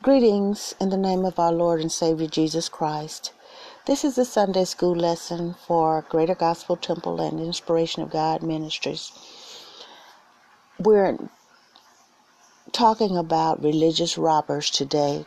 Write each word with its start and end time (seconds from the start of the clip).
Greetings 0.00 0.76
in 0.80 0.90
the 0.90 0.96
name 0.96 1.24
of 1.24 1.40
our 1.40 1.50
Lord 1.50 1.80
and 1.80 1.90
Savior 1.90 2.28
Jesus 2.28 2.68
Christ. 2.68 3.32
This 3.86 4.04
is 4.04 4.14
the 4.14 4.24
Sunday 4.24 4.64
school 4.64 4.94
lesson 4.94 5.56
for 5.66 6.06
Greater 6.08 6.36
Gospel 6.36 6.76
Temple 6.76 7.20
and 7.20 7.40
Inspiration 7.40 8.04
of 8.04 8.10
God 8.10 8.40
Ministries. 8.40 9.10
We're 10.78 11.18
talking 12.70 13.16
about 13.16 13.60
religious 13.60 14.16
robbers 14.16 14.70
today, 14.70 15.26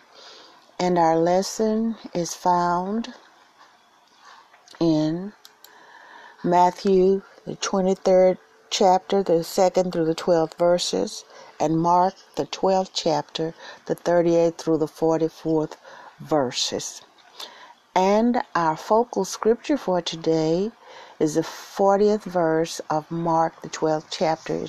and 0.79 0.97
our 0.97 1.17
lesson 1.17 1.97
is 2.13 2.33
found 2.33 3.13
in 4.79 5.33
Matthew, 6.45 7.23
the 7.45 7.57
23rd 7.57 8.37
chapter, 8.69 9.21
the 9.21 9.43
2nd 9.43 9.91
through 9.91 10.05
the 10.05 10.15
12th 10.15 10.53
verses, 10.57 11.25
and 11.61 11.77
Mark, 11.79 12.15
the 12.37 12.47
12th 12.47 12.89
chapter, 12.91 13.53
the 13.85 13.95
38th 13.95 14.57
through 14.57 14.79
the 14.79 14.87
44th 14.87 15.75
verses. 16.19 17.03
And 17.93 18.41
our 18.55 18.75
focal 18.75 19.25
scripture 19.25 19.77
for 19.77 20.01
today 20.01 20.71
is 21.19 21.35
the 21.35 21.41
40th 21.41 22.23
verse 22.23 22.81
of 22.89 23.11
Mark, 23.11 23.61
the 23.61 23.69
12th 23.69 24.05
chapter, 24.09 24.65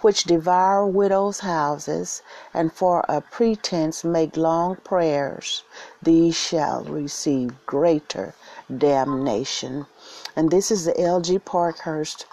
which 0.00 0.24
devour 0.24 0.84
widows' 0.84 1.40
houses, 1.40 2.22
and 2.52 2.72
for 2.72 3.04
a 3.08 3.20
pretense 3.20 4.02
make 4.02 4.36
long 4.36 4.74
prayers. 4.76 5.62
These 6.02 6.34
shall 6.34 6.82
receive 6.82 7.54
greater 7.66 8.34
damnation. 8.66 9.86
And 10.34 10.50
this 10.50 10.72
is 10.72 10.86
the 10.86 11.00
L.G. 11.00 11.38
Parkhurst 11.38 12.26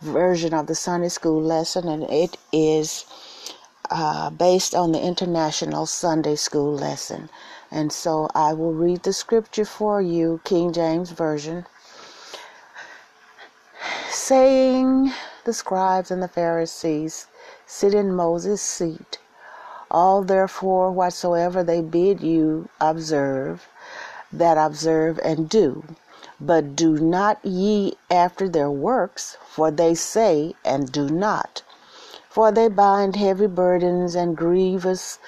version 0.00 0.54
of 0.54 0.68
the 0.68 0.76
Sunday 0.76 1.08
school 1.08 1.42
lesson, 1.42 1.88
and 1.88 2.04
it 2.04 2.36
is 2.52 3.04
uh, 3.90 4.30
based 4.30 4.74
on 4.74 4.92
the 4.92 5.00
International 5.00 5.86
Sunday 5.86 6.36
School 6.36 6.74
lesson. 6.74 7.30
And 7.70 7.92
so 7.92 8.28
I 8.34 8.52
will 8.52 8.72
read 8.72 9.02
the 9.02 9.12
scripture 9.12 9.64
for 9.64 10.00
you, 10.00 10.40
King 10.44 10.72
James 10.72 11.10
Version. 11.10 11.66
Saying, 14.10 15.12
the 15.44 15.52
scribes 15.52 16.10
and 16.10 16.22
the 16.22 16.28
Pharisees 16.28 17.26
sit 17.66 17.94
in 17.94 18.14
Moses' 18.14 18.60
seat. 18.60 19.18
All 19.90 20.22
therefore 20.22 20.90
whatsoever 20.92 21.62
they 21.62 21.80
bid 21.80 22.20
you 22.20 22.68
observe, 22.80 23.68
that 24.32 24.58
observe 24.58 25.18
and 25.24 25.48
do. 25.48 25.84
But 26.40 26.76
do 26.76 26.98
not 26.98 27.42
ye 27.44 27.96
after 28.10 28.48
their 28.48 28.70
works, 28.70 29.38
for 29.48 29.70
they 29.70 29.94
say 29.94 30.54
and 30.64 30.92
do 30.92 31.08
not. 31.08 31.62
For 32.38 32.52
they 32.52 32.68
bind 32.68 33.16
heavy 33.16 33.48
burdens 33.48 34.14
and 34.14 34.36
grievous 34.36 35.18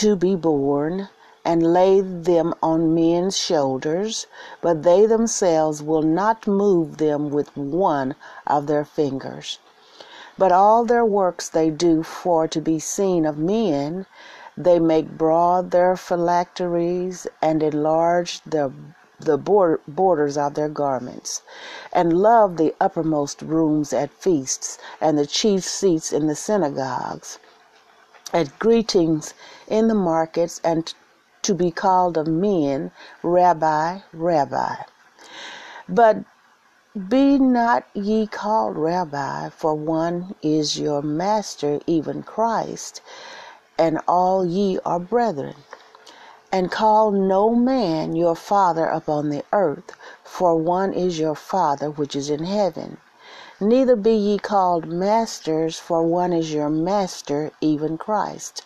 to 0.00 0.16
be 0.16 0.34
borne, 0.34 1.10
and 1.44 1.74
lay 1.74 2.00
them 2.00 2.54
on 2.62 2.94
men's 2.94 3.36
shoulders, 3.36 4.26
but 4.62 4.82
they 4.82 5.04
themselves 5.04 5.82
will 5.82 6.00
not 6.00 6.46
move 6.46 6.96
them 6.96 7.28
with 7.28 7.54
one 7.54 8.14
of 8.46 8.66
their 8.66 8.86
fingers. 8.86 9.58
But 10.38 10.52
all 10.52 10.86
their 10.86 11.04
works 11.04 11.50
they 11.50 11.68
do 11.68 12.02
for 12.02 12.48
to 12.48 12.62
be 12.62 12.78
seen 12.78 13.26
of 13.26 13.36
men. 13.36 14.06
They 14.56 14.78
make 14.78 15.18
broad 15.18 15.70
their 15.70 15.98
phylacteries 15.98 17.26
and 17.42 17.62
enlarge 17.62 18.40
the 19.18 19.38
borders 19.38 20.36
of 20.36 20.54
their 20.54 20.68
garments, 20.68 21.42
and 21.92 22.12
love 22.12 22.56
the 22.56 22.74
uppermost 22.80 23.42
rooms 23.42 23.92
at 23.92 24.12
feasts, 24.12 24.78
and 25.00 25.18
the 25.18 25.26
chief 25.26 25.64
seats 25.64 26.12
in 26.12 26.26
the 26.26 26.34
synagogues, 26.36 27.38
at 28.32 28.58
greetings 28.58 29.34
in 29.68 29.88
the 29.88 29.94
markets, 29.94 30.60
and 30.62 30.94
to 31.42 31.54
be 31.54 31.70
called 31.70 32.16
of 32.18 32.26
men, 32.26 32.90
Rabbi, 33.22 34.00
Rabbi. 34.12 34.74
But 35.88 36.18
be 37.08 37.38
not 37.38 37.84
ye 37.94 38.26
called 38.26 38.76
Rabbi, 38.76 39.50
for 39.50 39.74
one 39.74 40.34
is 40.42 40.78
your 40.78 41.02
master, 41.02 41.80
even 41.86 42.22
Christ, 42.22 43.00
and 43.78 44.00
all 44.08 44.46
ye 44.46 44.78
are 44.84 44.98
brethren. 44.98 45.56
And 46.52 46.70
call 46.70 47.10
no 47.10 47.50
man 47.56 48.14
your 48.14 48.36
father 48.36 48.86
upon 48.86 49.30
the 49.30 49.44
earth, 49.52 49.96
for 50.22 50.54
one 50.54 50.92
is 50.92 51.18
your 51.18 51.34
Father 51.34 51.90
which 51.90 52.14
is 52.14 52.30
in 52.30 52.44
heaven. 52.44 52.98
Neither 53.60 53.96
be 53.96 54.14
ye 54.14 54.38
called 54.38 54.86
masters, 54.86 55.80
for 55.80 56.02
one 56.04 56.32
is 56.32 56.54
your 56.54 56.70
Master, 56.70 57.50
even 57.60 57.98
Christ. 57.98 58.62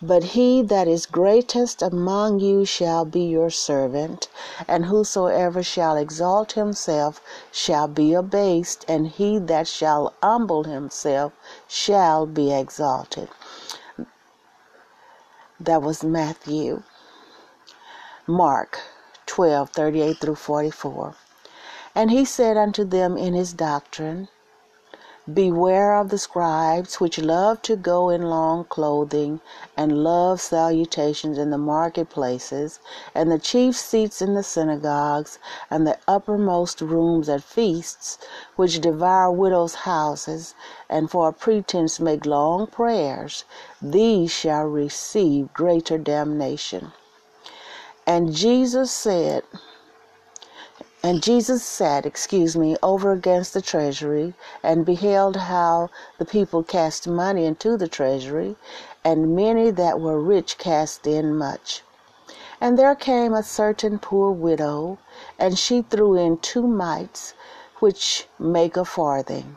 But 0.00 0.24
he 0.32 0.62
that 0.62 0.88
is 0.88 1.04
greatest 1.04 1.82
among 1.82 2.40
you 2.40 2.64
shall 2.64 3.04
be 3.04 3.24
your 3.24 3.50
servant, 3.50 4.28
and 4.66 4.86
whosoever 4.86 5.62
shall 5.62 5.98
exalt 5.98 6.52
himself 6.52 7.20
shall 7.52 7.86
be 7.86 8.14
abased, 8.14 8.86
and 8.88 9.08
he 9.08 9.38
that 9.38 9.68
shall 9.68 10.14
humble 10.22 10.64
himself 10.64 11.34
shall 11.68 12.24
be 12.24 12.50
exalted. 12.50 13.28
That 15.60 15.82
was 15.82 16.02
Matthew 16.02 16.82
Mark 18.32 18.78
12 19.26 19.70
38 19.70 20.18
through 20.18 20.36
44. 20.36 21.14
And 21.96 22.12
he 22.12 22.24
said 22.24 22.56
unto 22.56 22.84
them 22.84 23.16
in 23.16 23.34
his 23.34 23.52
doctrine, 23.52 24.28
Beware 25.34 25.96
of 25.96 26.10
the 26.10 26.18
scribes 26.18 27.00
which 27.00 27.18
love 27.18 27.60
to 27.62 27.74
go 27.74 28.08
in 28.08 28.22
long 28.22 28.62
clothing, 28.64 29.40
and 29.76 30.04
love 30.04 30.40
salutations 30.40 31.38
in 31.38 31.50
the 31.50 31.58
marketplaces, 31.58 32.78
and 33.16 33.32
the 33.32 33.38
chief 33.40 33.76
seats 33.76 34.22
in 34.22 34.34
the 34.34 34.44
synagogues, 34.44 35.40
and 35.68 35.84
the 35.84 35.98
uppermost 36.06 36.80
rooms 36.80 37.28
at 37.28 37.42
feasts, 37.42 38.16
which 38.54 38.80
devour 38.80 39.32
widows' 39.32 39.74
houses, 39.74 40.54
and 40.88 41.10
for 41.10 41.28
a 41.28 41.32
pretense 41.32 41.98
make 41.98 42.24
long 42.24 42.68
prayers. 42.68 43.44
These 43.82 44.30
shall 44.30 44.66
receive 44.66 45.52
greater 45.52 45.98
damnation. 45.98 46.92
And 48.12 48.34
Jesus 48.34 48.90
said, 48.90 49.44
and 51.00 51.22
Jesus 51.22 51.62
sat, 51.62 52.04
excuse 52.04 52.56
me, 52.56 52.76
over 52.82 53.12
against 53.12 53.54
the 53.54 53.62
treasury, 53.62 54.34
and 54.64 54.84
beheld 54.84 55.36
how 55.36 55.90
the 56.18 56.24
people 56.24 56.64
cast 56.64 57.06
money 57.06 57.44
into 57.46 57.76
the 57.76 57.86
treasury, 57.86 58.56
and 59.04 59.36
many 59.36 59.70
that 59.70 60.00
were 60.00 60.18
rich 60.18 60.58
cast 60.58 61.06
in 61.06 61.36
much. 61.36 61.84
And 62.60 62.76
there 62.76 62.96
came 62.96 63.32
a 63.32 63.44
certain 63.44 64.00
poor 64.00 64.32
widow, 64.32 64.98
and 65.38 65.56
she 65.56 65.82
threw 65.82 66.16
in 66.16 66.38
two 66.38 66.66
mites, 66.66 67.34
which 67.78 68.26
make 68.40 68.76
a 68.76 68.84
farthing. 68.84 69.56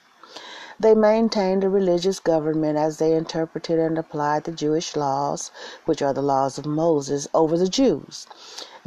They 0.80 0.94
maintained 0.94 1.62
a 1.62 1.68
religious 1.68 2.18
government 2.18 2.78
as 2.78 2.96
they 2.96 3.12
interpreted 3.12 3.78
and 3.78 3.98
applied 3.98 4.44
the 4.44 4.50
Jewish 4.52 4.96
laws, 4.96 5.50
which 5.84 6.00
are 6.00 6.14
the 6.14 6.22
laws 6.22 6.58
of 6.58 6.66
Moses, 6.66 7.28
over 7.34 7.58
the 7.58 7.68
Jews. 7.68 8.26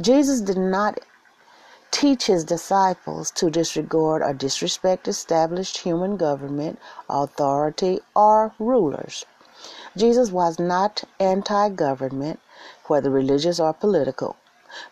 Jesus 0.00 0.40
did 0.40 0.58
not 0.58 0.98
teach 1.94 2.26
his 2.26 2.42
disciples 2.42 3.30
to 3.30 3.48
disregard 3.48 4.20
or 4.20 4.32
disrespect 4.34 5.06
established 5.06 5.78
human 5.78 6.16
government, 6.16 6.76
authority, 7.08 8.00
or 8.16 8.52
rulers. 8.58 9.24
Jesus 9.96 10.32
was 10.32 10.58
not 10.58 11.04
anti 11.20 11.68
government, 11.68 12.40
whether 12.88 13.10
religious 13.10 13.60
or 13.60 13.72
political, 13.72 14.34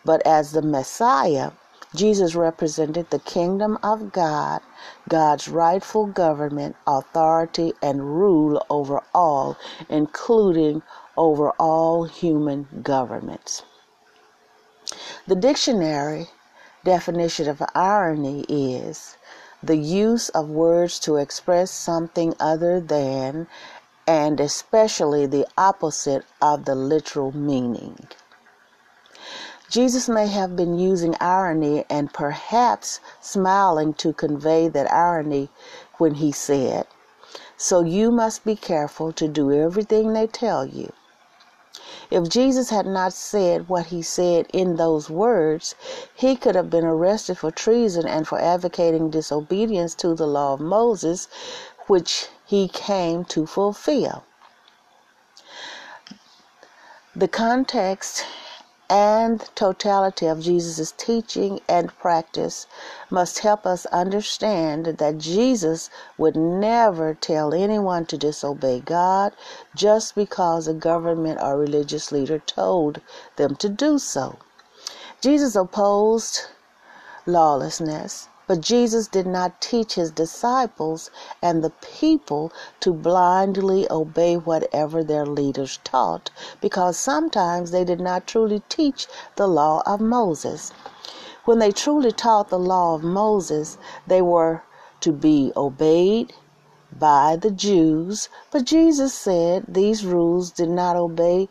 but 0.05 0.25
as 0.25 0.53
the 0.53 0.61
Messiah, 0.61 1.51
Jesus 1.93 2.35
represented 2.35 3.09
the 3.09 3.19
kingdom 3.19 3.77
of 3.83 4.13
God, 4.13 4.61
God's 5.09 5.49
rightful 5.49 6.05
government, 6.05 6.77
authority, 6.87 7.73
and 7.81 8.17
rule 8.17 8.65
over 8.69 9.01
all, 9.13 9.57
including 9.89 10.81
over 11.17 11.49
all 11.59 12.05
human 12.05 12.69
governments. 12.81 13.63
The 15.27 15.35
dictionary 15.35 16.29
definition 16.83 17.47
of 17.47 17.63
irony 17.73 18.45
is 18.49 19.17
the 19.61 19.77
use 19.77 20.29
of 20.29 20.49
words 20.49 20.99
to 20.99 21.15
express 21.15 21.71
something 21.71 22.33
other 22.39 22.79
than 22.81 23.47
and 24.05 24.39
especially 24.39 25.25
the 25.25 25.47
opposite 25.57 26.25
of 26.41 26.65
the 26.65 26.75
literal 26.75 27.31
meaning. 27.31 28.07
Jesus 29.69 30.09
may 30.09 30.27
have 30.27 30.55
been 30.55 30.77
using 30.77 31.15
irony 31.21 31.85
and 31.89 32.13
perhaps 32.13 32.99
smiling 33.21 33.93
to 33.95 34.13
convey 34.13 34.67
that 34.67 34.91
irony 34.91 35.49
when 35.97 36.15
he 36.15 36.31
said, 36.31 36.85
So 37.57 37.81
you 37.81 38.11
must 38.11 38.43
be 38.43 38.55
careful 38.55 39.13
to 39.13 39.27
do 39.27 39.51
everything 39.51 40.13
they 40.13 40.27
tell 40.27 40.65
you. 40.65 40.91
If 42.13 42.29
Jesus 42.29 42.69
had 42.69 42.85
not 42.85 43.11
said 43.11 43.67
what 43.67 43.87
he 43.87 44.03
said 44.03 44.45
in 44.53 44.75
those 44.75 45.09
words, 45.09 45.73
he 46.13 46.35
could 46.35 46.53
have 46.53 46.69
been 46.69 46.85
arrested 46.85 47.39
for 47.39 47.49
treason 47.49 48.07
and 48.07 48.27
for 48.27 48.39
advocating 48.39 49.09
disobedience 49.09 49.95
to 49.95 50.13
the 50.13 50.27
law 50.27 50.53
of 50.53 50.59
Moses, 50.59 51.27
which 51.87 52.27
he 52.45 52.67
came 52.67 53.25
to 53.33 53.47
fulfill. 53.47 54.23
The 57.15 57.27
context 57.27 58.23
and 58.93 59.49
totality 59.55 60.27
of 60.27 60.39
Jesus' 60.39 60.93
teaching 60.95 61.59
and 61.67 61.97
practice 61.97 62.67
must 63.09 63.39
help 63.39 63.65
us 63.65 63.87
understand 63.87 64.85
that 64.85 65.17
Jesus 65.17 65.89
would 66.15 66.35
never 66.35 67.15
tell 67.15 67.55
anyone 67.55 68.05
to 68.05 68.19
disobey 68.19 68.79
God 68.81 69.33
just 69.73 70.13
because 70.13 70.67
a 70.67 70.75
government 70.75 71.39
or 71.41 71.57
religious 71.57 72.11
leader 72.11 72.37
told 72.37 73.01
them 73.35 73.55
to 73.55 73.67
do 73.67 73.97
so. 73.97 74.37
Jesus 75.21 75.55
opposed 75.55 76.41
lawlessness 77.25 78.29
but 78.47 78.61
Jesus 78.61 79.07
did 79.07 79.25
not 79.25 79.61
teach 79.61 79.95
his 79.95 80.11
disciples 80.11 81.09
and 81.41 81.63
the 81.63 81.69
people 81.69 82.51
to 82.79 82.93
blindly 82.93 83.89
obey 83.89 84.35
whatever 84.35 85.03
their 85.03 85.25
leaders 85.25 85.79
taught, 85.83 86.29
because 86.61 86.97
sometimes 86.97 87.71
they 87.71 87.83
did 87.83 87.99
not 87.99 88.27
truly 88.27 88.61
teach 88.69 89.07
the 89.35 89.47
law 89.47 89.81
of 89.85 90.01
Moses. 90.01 90.71
When 91.45 91.59
they 91.59 91.71
truly 91.71 92.11
taught 92.11 92.49
the 92.49 92.59
law 92.59 92.95
of 92.95 93.03
Moses, 93.03 93.77
they 94.07 94.21
were 94.21 94.63
to 95.01 95.11
be 95.11 95.51
obeyed 95.55 96.33
by 96.97 97.35
the 97.35 97.51
Jews, 97.51 98.29
but 98.51 98.65
Jesus 98.65 99.13
said 99.13 99.65
these 99.67 100.05
rules 100.05 100.51
did 100.51 100.69
not 100.69 100.95
obey 100.95 101.49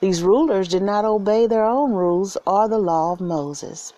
these 0.00 0.24
rulers 0.24 0.66
did 0.66 0.82
not 0.82 1.04
obey 1.04 1.46
their 1.46 1.64
own 1.64 1.92
rules 1.92 2.36
or 2.44 2.66
the 2.66 2.78
law 2.78 3.12
of 3.12 3.20
Moses. 3.20 3.92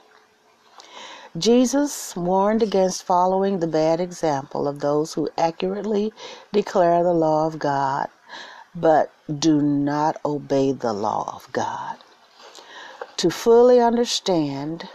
Jesus 1.37 2.15
warned 2.15 2.63
against 2.63 3.03
following 3.03 3.59
the 3.59 3.67
bad 3.67 4.01
example 4.01 4.69
of 4.69 4.81
those 4.81 5.15
who 5.15 5.29
accurately 5.37 6.13
declare 6.53 7.03
the 7.03 7.13
law 7.13 7.47
of 7.47 7.59
God 7.59 8.09
but 8.75 9.11
do 9.39 9.61
not 9.63 10.21
obey 10.25 10.73
the 10.73 10.93
law 10.93 11.33
of 11.35 11.51
God. 11.53 11.97
To 13.19 13.31
fully 13.31 13.81
understand 13.81 14.89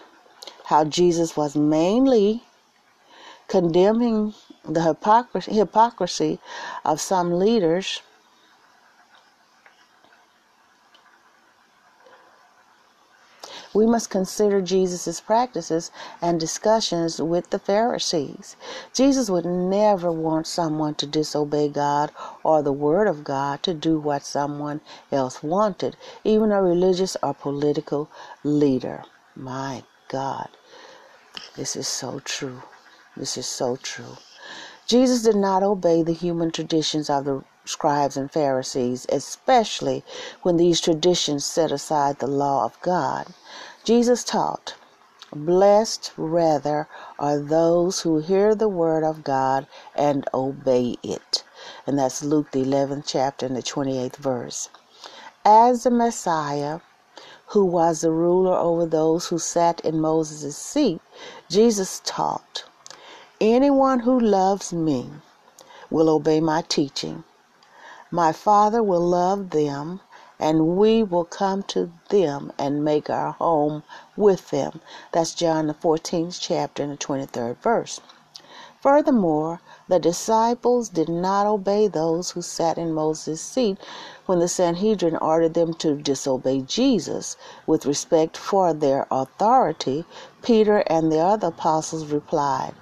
how 0.65 0.83
Jesus 0.85 1.35
was 1.35 1.55
mainly 1.55 2.43
condemning 3.47 4.33
the 4.63 4.81
hypocrisy 4.83 6.39
of 6.85 7.01
some 7.01 7.39
leaders 7.39 8.01
we 13.73 13.85
must 13.85 14.09
consider 14.09 14.61
Jesus' 14.61 15.21
practices 15.21 15.91
and 16.21 16.39
discussions 16.39 17.21
with 17.21 17.49
the 17.51 17.59
Pharisees. 17.59 18.55
Jesus 18.93 19.29
would 19.29 19.45
never 19.45 20.11
want 20.11 20.47
someone 20.47 20.95
to 20.95 21.05
disobey 21.05 21.69
God 21.69 22.11
or 22.43 22.61
the 22.63 22.73
Word 22.73 23.07
of 23.07 23.23
God 23.23 23.61
to 23.63 23.73
do 23.73 23.99
what 23.99 24.23
someone 24.23 24.81
else 25.11 25.43
wanted, 25.43 25.95
even 26.23 26.51
a 26.51 26.61
religious 26.61 27.15
or 27.21 27.33
political 27.33 28.09
leader. 28.43 29.03
My 29.35 29.83
God, 30.07 30.49
this 31.55 31.75
is 31.75 31.87
so 31.87 32.19
true. 32.19 32.63
This 33.15 33.37
is 33.37 33.45
so 33.45 33.75
true. 33.75 34.17
Jesus 34.87 35.21
did 35.21 35.35
not 35.35 35.61
obey 35.61 36.01
the 36.01 36.13
human 36.13 36.49
traditions 36.51 37.09
of 37.09 37.25
the 37.25 37.43
scribes 37.69 38.17
and 38.17 38.31
Pharisees, 38.31 39.05
especially 39.09 40.03
when 40.41 40.57
these 40.57 40.81
traditions 40.81 41.45
set 41.45 41.71
aside 41.71 42.19
the 42.19 42.27
law 42.27 42.65
of 42.65 42.81
God. 42.81 43.33
Jesus 43.83 44.23
taught, 44.23 44.75
Blessed 45.31 46.11
rather 46.17 46.87
are 47.19 47.37
those 47.37 48.01
who 48.01 48.17
hear 48.17 48.55
the 48.55 48.67
word 48.67 49.03
of 49.03 49.23
God 49.23 49.67
and 49.95 50.27
obey 50.33 50.97
it. 51.03 51.43
And 51.85 51.99
that's 51.99 52.23
Luke, 52.23 52.51
the 52.51 52.63
11th 52.65 53.03
chapter, 53.05 53.45
and 53.45 53.55
the 53.55 53.61
28th 53.61 54.15
verse. 54.15 54.69
As 55.45 55.83
the 55.83 55.91
Messiah, 55.91 56.79
who 57.47 57.63
was 57.63 58.01
the 58.01 58.11
ruler 58.11 58.55
over 58.55 58.85
those 58.85 59.27
who 59.27 59.39
sat 59.39 59.79
in 59.81 59.99
Moses' 59.99 60.57
seat, 60.57 60.99
Jesus 61.47 62.01
taught, 62.03 62.63
Anyone 63.39 63.99
who 64.01 64.19
loves 64.19 64.73
me 64.73 65.09
will 65.89 66.09
obey 66.09 66.39
my 66.39 66.61
teaching. 66.63 67.23
My 68.11 68.31
Father 68.31 68.81
will 68.81 69.01
love 69.01 69.51
them, 69.51 70.01
and 70.39 70.77
we 70.77 71.03
will 71.03 71.25
come 71.25 71.61
to 71.63 71.91
them 72.09 72.51
and 72.57 72.83
make 72.83 73.09
our 73.09 73.33
home 73.33 73.83
with 74.17 74.49
them. 74.49 74.81
That's 75.11 75.35
John 75.35 75.67
the 75.67 75.75
14th 75.75 76.39
chapter 76.41 76.81
and 76.81 76.93
the 76.93 76.97
23rd 76.97 77.57
verse. 77.57 78.01
Furthermore, 78.81 79.59
the 79.89 79.99
disciples 79.99 80.89
did 80.89 81.09
not 81.09 81.45
obey 81.45 81.87
those 81.87 82.31
who 82.31 82.41
sat 82.41 82.77
in 82.77 82.93
Moses' 82.93 83.41
seat 83.41 83.77
when 84.25 84.39
the 84.39 84.47
Sanhedrin 84.47 85.17
ordered 85.17 85.53
them 85.53 85.73
to 85.75 85.95
disobey 85.95 86.61
Jesus. 86.61 87.35
With 87.67 87.85
respect 87.85 88.37
for 88.37 88.73
their 88.73 89.05
authority, 89.11 90.05
Peter 90.41 90.79
and 90.87 91.11
the 91.11 91.19
other 91.19 91.49
apostles 91.49 92.05
replied, 92.05 92.73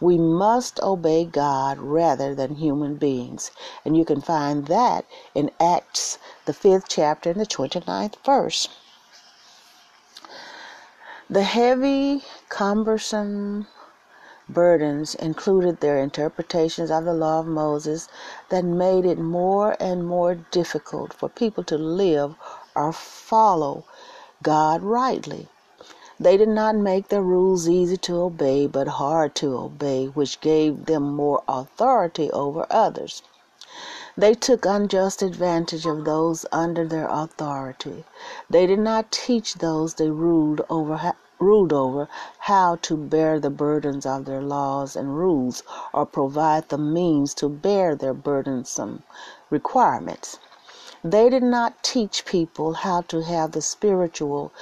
we 0.00 0.18
must 0.18 0.80
obey 0.82 1.24
God 1.24 1.78
rather 1.78 2.34
than 2.34 2.56
human 2.56 2.96
beings. 2.96 3.50
And 3.84 3.96
you 3.96 4.04
can 4.04 4.20
find 4.20 4.66
that 4.66 5.04
in 5.34 5.50
Acts, 5.60 6.18
the 6.44 6.52
fifth 6.52 6.84
chapter, 6.88 7.30
and 7.30 7.40
the 7.40 7.46
29th 7.46 8.16
verse. 8.24 8.68
The 11.30 11.44
heavy, 11.44 12.24
cumbersome 12.48 13.66
burdens 14.48 15.14
included 15.14 15.80
their 15.80 15.98
interpretations 15.98 16.90
of 16.90 17.04
the 17.04 17.14
law 17.14 17.40
of 17.40 17.46
Moses 17.46 18.08
that 18.50 18.64
made 18.64 19.04
it 19.06 19.18
more 19.18 19.76
and 19.80 20.06
more 20.06 20.34
difficult 20.34 21.14
for 21.14 21.28
people 21.28 21.64
to 21.64 21.78
live 21.78 22.34
or 22.74 22.92
follow 22.92 23.84
God 24.42 24.82
rightly. 24.82 25.48
They 26.22 26.36
did 26.36 26.50
not 26.50 26.76
make 26.76 27.08
their 27.08 27.20
rules 27.20 27.68
easy 27.68 27.96
to 27.96 28.20
obey, 28.20 28.68
but 28.68 28.86
hard 28.86 29.34
to 29.42 29.58
obey, 29.58 30.06
which 30.06 30.40
gave 30.40 30.86
them 30.86 31.16
more 31.16 31.42
authority 31.48 32.30
over 32.30 32.64
others. 32.70 33.22
They 34.16 34.34
took 34.34 34.64
unjust 34.64 35.20
advantage 35.20 35.84
of 35.84 36.04
those 36.04 36.46
under 36.52 36.86
their 36.86 37.08
authority. 37.08 38.04
They 38.48 38.68
did 38.68 38.78
not 38.78 39.10
teach 39.10 39.54
those 39.54 39.94
they 39.94 40.10
ruled 40.10 40.60
over 40.70 41.14
ruled 41.40 41.72
over 41.72 42.08
how 42.38 42.76
to 42.82 42.96
bear 42.96 43.40
the 43.40 43.50
burdens 43.50 44.06
of 44.06 44.24
their 44.24 44.42
laws 44.42 44.94
and 44.94 45.18
rules 45.18 45.64
or 45.92 46.06
provide 46.06 46.68
the 46.68 46.78
means 46.78 47.34
to 47.34 47.48
bear 47.48 47.96
their 47.96 48.14
burdensome 48.14 49.02
requirements. 49.50 50.38
They 51.02 51.28
did 51.28 51.42
not 51.42 51.82
teach 51.82 52.24
people 52.24 52.74
how 52.74 53.00
to 53.08 53.22
have 53.22 53.50
the 53.50 53.60
spiritual 53.60 54.52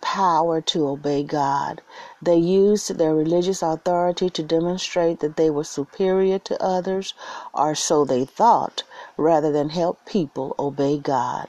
power 0.00 0.60
to 0.60 0.88
obey 0.88 1.22
God. 1.22 1.82
They 2.22 2.36
used 2.36 2.96
their 2.96 3.14
religious 3.14 3.62
authority 3.62 4.30
to 4.30 4.42
demonstrate 4.42 5.20
that 5.20 5.36
they 5.36 5.50
were 5.50 5.64
superior 5.64 6.38
to 6.40 6.62
others, 6.62 7.14
or 7.54 7.74
so 7.74 8.04
they 8.04 8.24
thought, 8.24 8.82
rather 9.16 9.52
than 9.52 9.70
help 9.70 10.04
people 10.06 10.54
obey 10.58 10.98
God. 10.98 11.48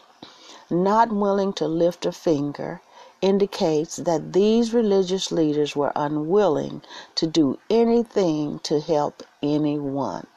Not 0.70 1.14
willing 1.14 1.54
to 1.54 1.68
lift 1.68 2.06
a 2.06 2.12
finger 2.12 2.82
indicates 3.22 3.96
that 3.98 4.34
these 4.34 4.74
religious 4.74 5.32
leaders 5.32 5.76
were 5.76 5.94
unwilling 5.96 6.82
to 7.16 7.28
do 7.28 7.58
anything 7.70 8.60
to 8.60 8.80
help 8.82 9.24
anyone. 9.42 10.28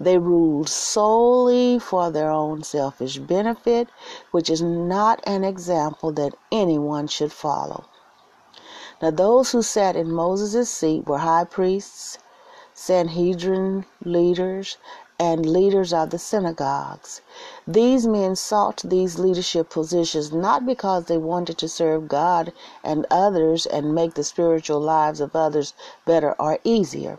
They 0.00 0.18
ruled 0.18 0.68
solely 0.68 1.78
for 1.78 2.10
their 2.10 2.30
own 2.30 2.62
selfish 2.62 3.18
benefit, 3.18 3.88
which 4.30 4.48
is 4.48 4.62
not 4.62 5.20
an 5.24 5.44
example 5.44 6.12
that 6.12 6.34
anyone 6.50 7.08
should 7.08 7.32
follow. 7.32 7.84
Now, 9.02 9.10
those 9.10 9.52
who 9.52 9.62
sat 9.62 9.96
in 9.96 10.10
Moses' 10.10 10.70
seat 10.70 11.06
were 11.06 11.18
high 11.18 11.44
priests, 11.44 12.18
Sanhedrin 12.72 13.84
leaders, 14.04 14.78
and 15.18 15.44
leaders 15.44 15.92
of 15.92 16.10
the 16.10 16.18
synagogues. 16.18 17.20
These 17.66 18.06
men 18.06 18.34
sought 18.34 18.82
these 18.84 19.18
leadership 19.18 19.70
positions 19.70 20.32
not 20.32 20.66
because 20.66 21.04
they 21.04 21.18
wanted 21.18 21.58
to 21.58 21.68
serve 21.68 22.08
God 22.08 22.52
and 22.82 23.06
others 23.10 23.66
and 23.66 23.94
make 23.94 24.14
the 24.14 24.24
spiritual 24.24 24.80
lives 24.80 25.20
of 25.20 25.36
others 25.36 25.74
better 26.04 26.34
or 26.40 26.58
easier. 26.64 27.18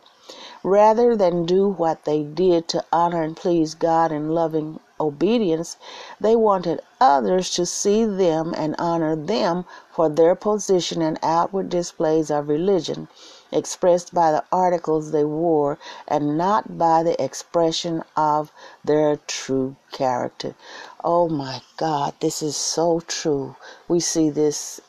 Rather 0.65 1.13
than 1.13 1.46
do 1.46 1.67
what 1.67 2.05
they 2.05 2.24
did 2.24 2.70
to 2.70 2.86
honor 2.89 3.22
and 3.22 3.36
please 3.36 3.75
God 3.75 4.13
in 4.13 4.29
loving 4.29 4.79
obedience, 4.98 5.75
they 6.22 6.38
wanted 6.38 6.79
others 7.01 7.50
to 7.50 7.65
see 7.65 8.05
them 8.05 8.53
and 8.55 8.74
honor 8.79 9.13
them 9.13 9.65
for 9.91 10.08
their 10.08 10.36
position 10.36 11.01
and 11.01 11.20
outward 11.22 11.67
displays 11.67 12.32
of 12.32 12.48
religion, 12.48 13.10
expressed 13.51 14.13
by 14.13 14.32
the 14.32 14.43
articles 14.53 15.12
they 15.12 15.25
wore 15.25 15.77
and 16.08 16.38
not 16.38 16.77
by 16.77 17.03
the 17.03 17.22
expression 17.22 18.01
of 18.15 18.50
their 18.86 19.17
true 19.27 19.75
character. 19.91 20.55
Oh 21.03 21.27
my 21.27 21.62
God, 21.75 22.13
this 22.22 22.41
is 22.41 22.55
so 22.55 23.01
true. 23.01 23.58
We 23.89 24.00
see 24.00 24.29
this 24.29 24.79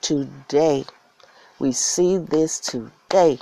today. 0.00 0.84
We 1.60 1.70
see 1.70 2.18
this 2.18 2.58
today. 2.58 3.38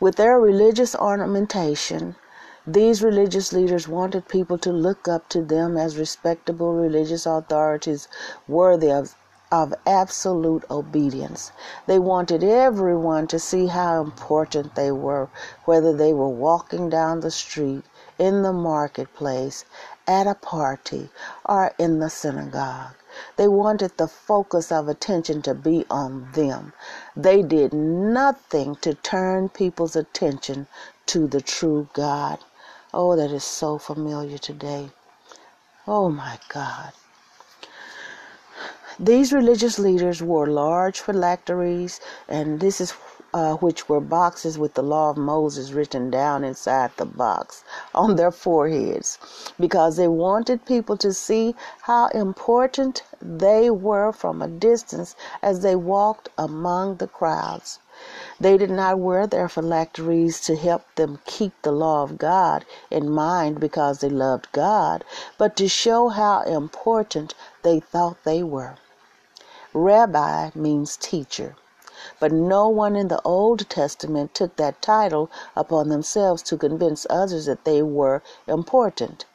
With 0.00 0.16
their 0.16 0.38
religious 0.38 0.94
ornamentation, 0.94 2.16
these 2.66 3.02
religious 3.02 3.52
leaders 3.52 3.88
wanted 3.88 4.28
people 4.28 4.56
to 4.58 4.70
look 4.72 5.08
up 5.08 5.28
to 5.30 5.42
them 5.42 5.76
as 5.76 5.98
respectable 5.98 6.74
religious 6.74 7.26
authorities 7.26 8.06
worthy 8.46 8.92
of, 8.92 9.16
of 9.50 9.74
absolute 9.86 10.64
obedience. 10.70 11.52
They 11.86 11.98
wanted 11.98 12.44
everyone 12.44 13.26
to 13.28 13.38
see 13.38 13.66
how 13.66 14.00
important 14.00 14.74
they 14.76 14.92
were, 14.92 15.28
whether 15.64 15.92
they 15.92 16.12
were 16.12 16.28
walking 16.28 16.88
down 16.88 17.20
the 17.20 17.30
street, 17.30 17.84
in 18.18 18.42
the 18.42 18.52
marketplace, 18.52 19.64
at 20.06 20.26
a 20.26 20.34
party, 20.34 21.10
or 21.44 21.72
in 21.78 21.98
the 21.98 22.10
synagogue. 22.10 22.94
They 23.36 23.48
wanted 23.48 23.98
the 23.98 24.08
focus 24.08 24.72
of 24.72 24.88
attention 24.88 25.42
to 25.42 25.54
be 25.54 25.86
on 25.90 26.30
them. 26.32 26.72
They 27.16 27.42
did 27.42 27.72
nothing 27.72 28.76
to 28.76 28.94
turn 28.94 29.48
people's 29.50 29.96
attention 29.96 30.68
to 31.06 31.26
the 31.26 31.40
true 31.40 31.88
God. 31.94 32.40
Oh, 32.94 33.16
that 33.16 33.30
is 33.30 33.44
so 33.44 33.78
familiar 33.78 34.38
today. 34.38 34.90
Oh 35.86 36.10
my 36.10 36.38
God. 36.48 36.92
These 39.00 39.32
religious 39.32 39.78
leaders 39.78 40.22
wore 40.22 40.46
large 40.46 41.00
phylacteries, 41.00 42.00
and 42.28 42.60
this 42.60 42.80
is 42.80 42.92
uh, 43.34 43.54
which 43.54 43.88
were 43.88 44.00
boxes 44.00 44.58
with 44.58 44.74
the 44.74 44.82
law 44.82 45.08
of 45.08 45.16
Moses 45.16 45.72
written 45.72 46.10
down 46.10 46.44
inside 46.44 46.90
the 46.96 47.06
box 47.06 47.64
on 47.94 48.16
their 48.16 48.30
foreheads 48.30 49.18
because 49.58 49.96
they 49.96 50.08
wanted 50.08 50.66
people 50.66 50.96
to 50.98 51.12
see 51.14 51.54
how 51.82 52.08
important 52.08 53.02
they 53.22 53.70
were 53.70 54.12
from 54.12 54.42
a 54.42 54.48
distance 54.48 55.16
as 55.42 55.60
they 55.60 55.74
walked 55.74 56.28
among 56.36 56.96
the 56.96 57.06
crowds. 57.06 57.78
They 58.40 58.58
did 58.58 58.70
not 58.70 58.98
wear 58.98 59.26
their 59.26 59.48
phylacteries 59.48 60.40
to 60.42 60.56
help 60.56 60.82
them 60.96 61.20
keep 61.24 61.52
the 61.62 61.72
law 61.72 62.02
of 62.02 62.18
God 62.18 62.64
in 62.90 63.08
mind 63.08 63.60
because 63.60 64.00
they 64.00 64.08
loved 64.08 64.50
God, 64.52 65.04
but 65.38 65.56
to 65.56 65.68
show 65.68 66.08
how 66.08 66.42
important 66.42 67.34
they 67.62 67.80
thought 67.80 68.24
they 68.24 68.42
were. 68.42 68.74
Rabbi 69.72 70.50
means 70.54 70.96
teacher. 70.96 71.56
But 72.20 72.32
no 72.32 72.68
one 72.68 72.96
in 72.96 73.08
the 73.08 73.22
Old 73.22 73.68
Testament 73.70 74.34
took 74.34 74.56
that 74.56 74.82
title 74.82 75.30
upon 75.54 75.88
themselves 75.88 76.42
to 76.44 76.56
convince 76.56 77.06
others 77.08 77.46
that 77.46 77.64
they 77.64 77.82
were 77.82 78.22
important. 78.48 79.26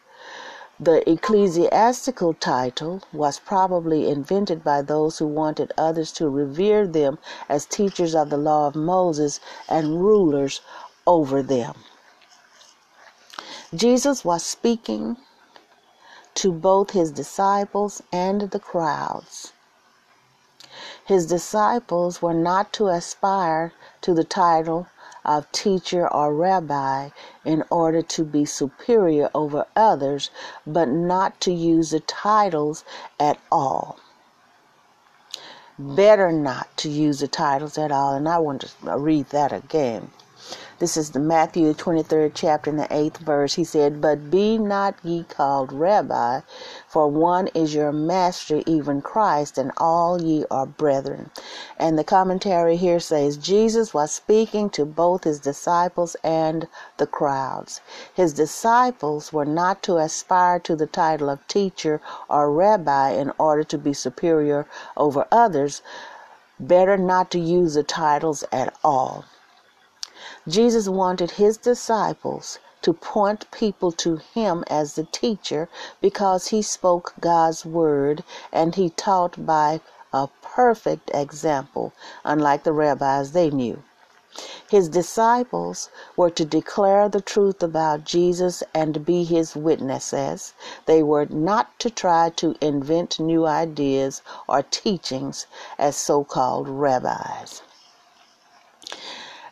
The 0.80 1.10
ecclesiastical 1.10 2.36
title 2.36 3.02
was 3.12 3.40
probably 3.40 4.10
invented 4.10 4.64
by 4.64 4.84
those 4.84 5.18
who 5.18 5.26
wanted 5.26 5.74
others 5.78 6.12
to 6.14 6.30
revere 6.30 6.86
them 6.86 7.18
as 7.50 7.66
teachers 7.66 8.14
of 8.14 8.30
the 8.30 8.38
law 8.38 8.68
of 8.68 8.76
Moses 8.76 9.40
and 9.68 10.02
rulers 10.02 10.62
over 11.08 11.42
them. 11.42 11.74
Jesus 13.74 14.24
was 14.24 14.44
speaking 14.44 15.18
to 16.36 16.52
both 16.52 16.92
his 16.92 17.12
disciples 17.12 18.02
and 18.12 18.42
the 18.52 18.60
crowds. 18.60 19.54
His 21.06 21.26
disciples 21.26 22.22
were 22.22 22.34
not 22.34 22.74
to 22.74 22.88
aspire 22.88 23.74
to 24.02 24.14
the 24.14 24.24
title 24.24 24.88
of 25.26 25.52
teacher 25.52 26.08
or 26.12 26.34
rabbi 26.34 27.10
in 27.46 27.64
order 27.70 28.02
to 28.02 28.24
be 28.24 28.46
superior 28.46 29.30
over 29.36 29.66
others, 29.76 30.30
but 30.66 30.88
not 30.88 31.40
to 31.42 31.52
use 31.52 31.92
the 31.92 32.00
titles 32.00 32.84
at 33.20 33.40
all. 33.52 34.00
Better 35.80 36.32
not 36.32 36.76
to 36.78 36.90
use 36.90 37.20
the 37.20 37.28
titles 37.28 37.78
at 37.78 37.92
all. 37.92 38.14
And 38.14 38.28
I 38.30 38.40
want 38.40 38.62
to 38.62 38.98
read 38.98 39.30
that 39.30 39.54
again. 39.54 40.12
This 40.80 40.96
is 40.96 41.10
the 41.10 41.20
Matthew 41.20 41.74
23rd 41.74 42.32
chapter 42.36 42.70
in 42.70 42.78
the 42.78 42.86
8th 42.86 43.18
verse. 43.18 43.56
He 43.56 43.64
said, 43.64 44.00
But 44.00 44.30
be 44.30 44.60
not 44.60 44.96
ye 45.04 45.24
called 45.24 45.74
rabbi, 45.74 46.42
for 46.88 47.08
one 47.08 47.48
is 47.56 47.74
your 47.74 47.92
master, 47.92 48.62
even 48.68 49.02
Christ, 49.02 49.58
and 49.58 49.72
all 49.78 50.22
ye 50.22 50.46
are 50.52 50.68
brethren. 50.68 51.32
And 51.78 51.98
the 51.98 52.04
commentary 52.04 52.78
here 52.78 53.00
says, 53.00 53.38
Jesus 53.38 53.94
was 53.94 54.12
speaking 54.12 54.70
to 54.70 54.86
both 54.86 55.24
his 55.24 55.40
disciples 55.40 56.16
and 56.24 56.68
the 56.98 57.08
crowds. 57.08 57.82
His 58.14 58.34
disciples 58.34 59.34
were 59.34 59.46
not 59.46 59.82
to 59.84 59.98
aspire 59.98 60.60
to 60.60 60.76
the 60.76 60.88
title 60.88 61.30
of 61.30 61.48
teacher 61.48 62.02
or 62.30 62.52
rabbi 62.52 63.10
in 63.12 63.32
order 63.40 63.64
to 63.64 63.78
be 63.80 63.94
superior 63.94 64.68
over 64.96 65.26
others. 65.32 65.82
Better 66.60 66.98
not 66.98 67.32
to 67.32 67.40
use 67.40 67.74
the 67.74 67.84
titles 67.84 68.44
at 68.52 68.74
all. 68.84 69.26
Jesus 70.48 70.90
wanted 70.90 71.32
his 71.32 71.58
disciples 71.58 72.60
to 72.82 72.94
point 72.94 73.52
people 73.52 73.92
to 73.92 74.18
him 74.18 74.64
as 74.68 74.96
the 74.96 75.04
teacher 75.04 75.70
because 76.02 76.48
he 76.48 76.62
spoke 76.62 77.14
God's 77.20 77.66
word 77.66 78.24
and 78.52 78.76
he 78.76 78.90
taught 78.90 79.46
by 79.46 79.82
a 80.14 80.28
perfect 80.42 81.12
example, 81.14 81.94
unlike 82.24 82.64
the 82.64 82.74
rabbis 82.74 83.34
they 83.34 83.50
knew. 83.50 83.84
His 84.70 84.90
disciples 84.90 85.90
were 86.16 86.30
to 86.30 86.46
declare 86.46 87.10
the 87.10 87.22
truth 87.22 87.64
about 87.64 88.04
Jesus 88.04 88.64
and 88.74 89.06
be 89.06 89.24
his 89.24 89.56
witnesses. 89.56 90.54
They 90.86 91.02
were 91.02 91.26
not 91.26 91.78
to 91.80 91.90
try 91.90 92.30
to 92.38 92.56
invent 92.62 93.20
new 93.20 93.46
ideas 93.46 94.22
or 94.48 94.64
teachings 94.64 95.48
as 95.80 95.96
so 95.96 96.24
called 96.24 96.68
rabbis. 96.68 97.62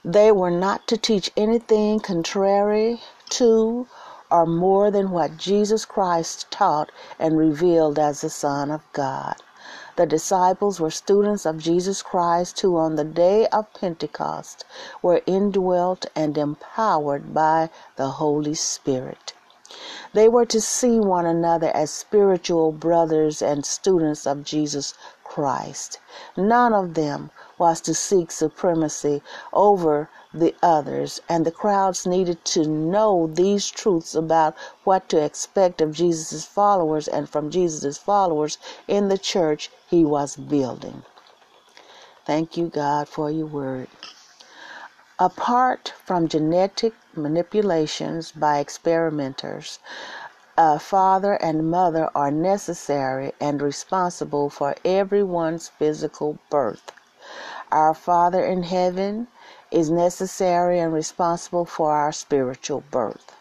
They 0.08 0.32
were 0.32 0.52
not 0.52 0.86
to 0.90 0.98
teach 0.98 1.32
anything 1.36 2.00
contrary 2.00 3.02
to 3.32 3.88
or 4.30 4.46
more 4.46 4.92
than 4.92 5.10
what 5.10 5.38
Jesus 5.38 5.84
Christ 5.84 6.46
taught 6.52 6.92
and 7.18 7.40
revealed 7.40 7.98
as 7.98 8.22
the 8.22 8.30
Son 8.30 8.70
of 8.70 8.84
God. 8.94 9.38
The 9.96 10.06
disciples 10.06 10.80
were 10.80 10.92
students 10.92 11.44
of 11.44 11.58
Jesus 11.58 12.04
Christ 12.04 12.60
who, 12.60 12.78
on 12.78 12.98
the 12.98 13.04
day 13.04 13.48
of 13.48 13.74
Pentecost, 13.74 14.64
were 15.02 15.24
indwelt 15.26 16.06
and 16.16 16.38
empowered 16.38 17.34
by 17.34 17.72
the 17.96 18.10
Holy 18.10 18.54
Spirit. 18.54 19.34
They 20.14 20.30
were 20.30 20.46
to 20.46 20.62
see 20.62 21.00
one 21.00 21.26
another 21.26 21.76
as 21.76 21.90
spiritual 21.90 22.72
brothers 22.72 23.42
and 23.42 23.66
students 23.66 24.28
of 24.28 24.44
Jesus 24.44 24.94
Christ. 25.24 25.98
None 26.38 26.74
of 26.74 26.94
them 26.94 27.32
was 27.58 27.82
to 27.82 27.94
seek 27.94 28.32
supremacy 28.32 29.22
over 29.54 30.10
the 30.34 30.54
others, 30.62 31.22
and 31.30 31.46
the 31.46 31.52
crowds 31.52 32.06
needed 32.06 32.44
to 32.44 32.68
know 32.68 33.28
these 33.28 33.70
truths 33.70 34.14
about 34.14 34.56
what 34.84 35.08
to 35.10 35.24
expect 35.24 35.82
of 35.82 35.94
Jesus' 35.94 36.46
followers 36.46 37.08
and 37.08 37.30
from 37.30 37.50
Jesus' 37.50 37.98
followers 37.98 38.58
in 38.88 39.08
the 39.08 39.18
church 39.18 39.72
he 39.88 40.04
was 40.04 40.36
building. 40.36 41.04
Thank 42.26 42.58
you, 42.58 42.68
God, 42.68 43.08
for 43.08 43.32
your 43.32 43.46
word. 43.46 43.88
Apart 45.20 45.94
from 46.04 46.28
genetic 46.28 46.94
manipulations 47.16 48.34
by 48.34 48.60
experimenters, 48.60 49.80
a 50.58 50.80
father 50.80 51.34
and 51.34 51.70
mother 51.70 52.10
are 52.16 52.32
necessary 52.32 53.32
and 53.40 53.62
responsible 53.62 54.50
for 54.50 54.76
everyone's 54.84 55.70
physical 55.70 56.38
birth. 56.50 56.92
Our 57.76 57.94
Father 57.94 58.42
in 58.42 58.64
heaven 58.64 59.28
is 59.70 59.90
necessary 59.90 60.80
and 60.80 60.94
responsible 60.94 61.66
for 61.66 61.92
our 61.92 62.14
spiritual 62.14 62.86
birth. 62.90 63.34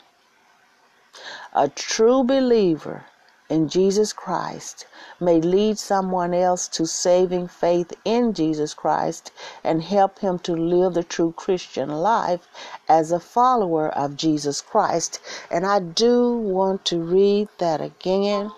A 1.53 1.69
true 1.69 2.25
believer 2.25 3.05
in 3.49 3.69
Jesus 3.69 4.12
Christ 4.12 4.87
may 5.21 5.41
lead 5.41 5.79
someone 5.79 6.35
else 6.35 6.67
to 6.67 6.85
saving 6.85 7.47
faith 7.47 7.93
in 8.05 8.33
Jesus 8.33 8.75
Christ 8.75 9.31
and 9.62 9.85
help 9.85 10.19
him 10.19 10.41
to 10.41 10.53
live 10.57 10.95
the 10.95 11.05
true 11.05 11.33
Christian 11.37 11.88
life 11.88 12.49
as 12.88 13.12
a 13.12 13.21
follower 13.21 13.88
of 13.88 14.17
Jesus 14.17 14.61
Christ. 14.61 15.21
And 15.49 15.64
I 15.64 15.79
do 15.79 16.37
want 16.37 16.85
to 16.87 16.99
read 16.99 17.50
that 17.59 17.81
again. 17.81 18.50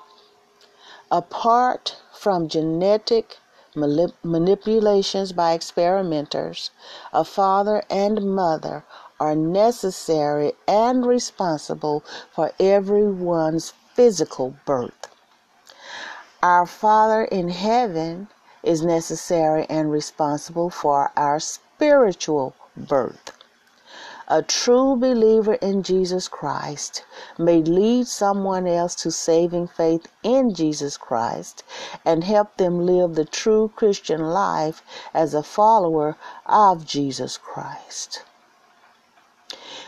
Apart 1.11 1.97
from 2.15 2.49
genetic 2.49 3.37
manipulations 3.77 5.33
by 5.33 5.53
experimenters, 5.53 6.71
a 7.13 7.25
father 7.25 7.83
and 7.91 8.35
mother 8.35 8.85
are 9.21 9.37
necessary 9.37 10.53
and 10.67 11.07
responsible 11.07 12.03
for 12.33 12.53
everyone's 12.59 13.73
physical 13.95 14.57
birth. 14.65 15.09
Our 16.43 16.67
Father 16.67 17.25
in 17.25 17.49
heaven 17.49 18.29
is 18.63 18.83
necessary 18.83 19.67
and 19.71 19.91
responsible 19.91 20.71
for 20.71 21.11
our 21.17 21.41
spiritual 21.41 22.55
birth. 22.77 23.36
A 24.29 24.43
true 24.43 24.97
believer 24.97 25.55
in 25.55 25.85
Jesus 25.85 26.27
Christ 26.27 27.05
may 27.39 27.63
lead 27.63 28.09
someone 28.09 28.67
else 28.67 28.97
to 28.97 29.13
saving 29.13 29.69
faith 29.69 30.09
in 30.25 30.53
Jesus 30.53 30.97
Christ 30.97 31.63
and 32.05 32.25
help 32.25 32.57
them 32.57 32.85
live 32.85 33.15
the 33.15 33.25
true 33.25 33.71
Christian 33.77 34.31
life 34.31 34.83
as 35.15 35.33
a 35.33 35.45
follower 35.45 36.17
of 36.45 36.85
Jesus 36.85 37.39
Christ. 37.39 38.25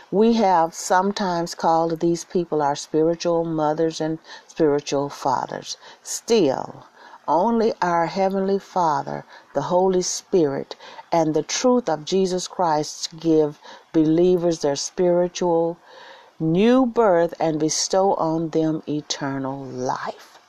We 0.09 0.33
have 0.33 0.73
sometimes 0.73 1.53
called 1.53 1.99
these 1.99 2.23
people 2.23 2.61
our 2.61 2.77
spiritual 2.77 3.43
mothers 3.43 3.99
and 3.99 4.19
spiritual 4.47 5.09
fathers. 5.09 5.75
Still, 6.01 6.85
only 7.27 7.73
our 7.81 8.07
Heavenly 8.07 8.57
Father, 8.57 9.23
the 9.53 9.63
Holy 9.63 10.01
Spirit, 10.01 10.75
and 11.11 11.35
the 11.35 11.43
truth 11.43 11.87
of 11.87 12.05
Jesus 12.05 12.47
Christ 12.47 13.19
give 13.19 13.59
believers 13.93 14.59
their 14.59 14.75
spiritual 14.75 15.77
new 16.39 16.85
birth 16.85 17.33
and 17.39 17.59
bestow 17.59 18.13
on 18.15 18.49
them 18.49 18.81
eternal 18.87 19.63
life. 19.65 20.39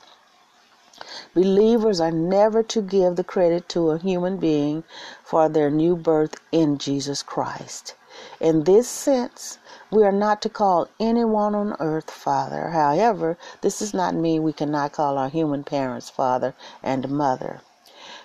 Believers 1.33 1.99
are 1.99 2.11
never 2.11 2.61
to 2.63 2.81
give 2.81 3.15
the 3.15 3.23
credit 3.23 3.69
to 3.69 3.91
a 3.91 3.97
human 3.97 4.37
being 4.37 4.83
for 5.23 5.47
their 5.47 5.69
new 5.69 5.95
birth 5.95 6.35
in 6.51 6.77
Jesus 6.77 7.23
Christ. 7.23 7.95
In 8.39 8.65
this 8.65 8.87
sense, 8.87 9.57
we 9.89 10.03
are 10.03 10.11
not 10.11 10.41
to 10.41 10.49
call 10.49 10.89
anyone 10.99 11.55
on 11.55 11.75
earth 11.79 12.11
father. 12.11 12.69
However, 12.69 13.37
this 13.61 13.79
does 13.79 13.93
not 13.93 14.13
mean 14.13 14.43
we 14.43 14.53
cannot 14.53 14.91
call 14.91 15.17
our 15.17 15.29
human 15.29 15.63
parents 15.63 16.09
father 16.09 16.53
and 16.83 17.09
mother. 17.09 17.61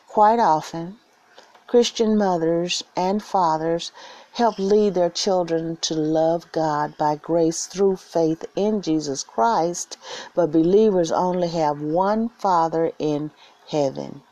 Quite 0.09 0.41
often, 0.41 0.99
Christian 1.67 2.17
mothers 2.17 2.85
and 2.95 3.23
fathers 3.23 3.91
help 4.33 4.59
lead 4.59 4.95
their 4.95 5.11
children 5.11 5.77
to 5.79 5.95
love 5.95 6.53
God 6.53 6.97
by 6.97 7.17
grace 7.17 7.67
through 7.67 7.97
faith 7.97 8.45
in 8.55 8.83
Jesus 8.83 9.25
Christ, 9.25 9.97
but 10.35 10.53
believers 10.53 11.11
only 11.11 11.49
have 11.49 11.81
one 11.81 12.29
Father 12.29 12.93
in 12.99 13.33
heaven. 13.69 14.23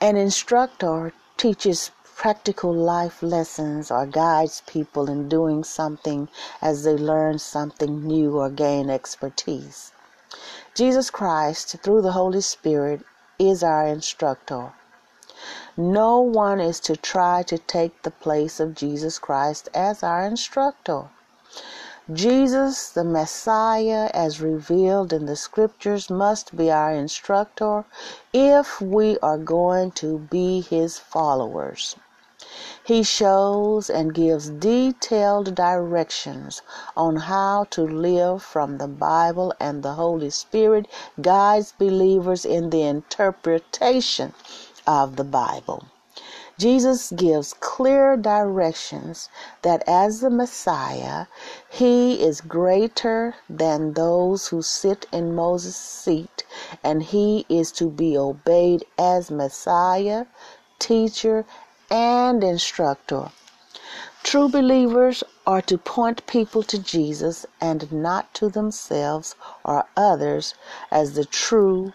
An 0.00 0.16
instructor 0.16 1.12
teaches 1.36 1.90
practical 2.16 2.74
life 2.74 3.22
lessons 3.22 3.90
or 3.90 4.04
guides 4.04 4.62
people 4.66 5.08
in 5.08 5.28
doing 5.28 5.62
something 5.62 6.28
as 6.60 6.84
they 6.84 6.96
learn 6.96 7.38
something 7.38 8.06
new 8.06 8.38
or 8.38 8.50
gain 8.50 8.90
expertise. 8.90 9.92
Jesus 10.74 11.08
Christ, 11.08 11.76
through 11.82 12.02
the 12.02 12.12
Holy 12.12 12.40
Spirit, 12.40 13.02
is 13.40 13.62
our 13.62 13.86
instructor. 13.86 14.74
No 15.76 16.20
one 16.20 16.60
is 16.60 16.78
to 16.80 16.94
try 16.94 17.42
to 17.44 17.56
take 17.56 18.02
the 18.02 18.10
place 18.10 18.60
of 18.60 18.74
Jesus 18.74 19.18
Christ 19.18 19.70
as 19.72 20.02
our 20.02 20.26
instructor. 20.26 21.08
Jesus, 22.12 22.90
the 22.90 23.04
Messiah, 23.04 24.10
as 24.12 24.40
revealed 24.40 25.12
in 25.12 25.26
the 25.26 25.36
scriptures, 25.36 26.10
must 26.10 26.56
be 26.56 26.70
our 26.70 26.92
instructor 26.92 27.84
if 28.32 28.80
we 28.80 29.18
are 29.20 29.38
going 29.38 29.92
to 29.92 30.18
be 30.18 30.60
his 30.60 30.98
followers. 30.98 31.96
He 32.84 33.02
shows 33.02 33.88
and 33.88 34.12
gives 34.12 34.50
detailed 34.50 35.54
directions 35.54 36.62
on 36.96 37.16
how 37.16 37.64
to 37.70 37.82
live 37.82 38.42
from 38.42 38.78
the 38.78 38.88
Bible, 38.88 39.54
and 39.58 39.82
the 39.82 39.94
Holy 39.94 40.30
Spirit 40.30 40.86
guides 41.20 41.72
believers 41.78 42.44
in 42.44 42.70
the 42.70 42.82
interpretation 42.82 44.34
of 44.86 45.16
the 45.16 45.24
Bible. 45.24 45.84
Jesus 46.58 47.10
gives 47.12 47.54
clear 47.54 48.18
directions 48.18 49.30
that 49.62 49.82
as 49.86 50.20
the 50.20 50.28
Messiah, 50.28 51.26
he 51.70 52.22
is 52.22 52.42
greater 52.42 53.34
than 53.48 53.94
those 53.94 54.48
who 54.48 54.60
sit 54.60 55.06
in 55.10 55.34
Moses' 55.34 55.76
seat, 55.76 56.44
and 56.84 57.02
he 57.02 57.46
is 57.48 57.72
to 57.72 57.88
be 57.88 58.18
obeyed 58.18 58.84
as 58.98 59.30
Messiah, 59.30 60.26
teacher, 60.78 61.46
and 61.90 62.44
instructor. 62.44 63.30
True 64.22 64.48
believers 64.48 65.24
are 65.46 65.62
to 65.62 65.78
point 65.78 66.26
people 66.26 66.62
to 66.64 66.78
Jesus 66.78 67.46
and 67.60 67.90
not 67.90 68.32
to 68.34 68.48
themselves 68.48 69.34
or 69.64 69.86
others 69.96 70.54
as 70.90 71.14
the 71.14 71.24
true, 71.24 71.92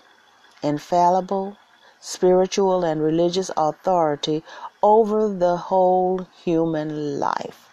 infallible, 0.61 1.57
spiritual, 1.99 2.83
and 2.83 3.01
religious 3.01 3.51
authority 3.55 4.43
over 4.81 5.29
the 5.29 5.57
whole 5.57 6.27
human 6.43 7.19
life. 7.19 7.69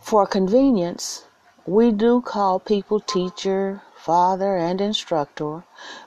For 0.00 0.26
convenience, 0.26 1.24
we 1.66 1.90
do 1.90 2.20
call 2.20 2.60
people 2.60 3.00
teacher, 3.00 3.82
father, 4.06 4.56
and 4.56 4.80
instructor, 4.80 5.64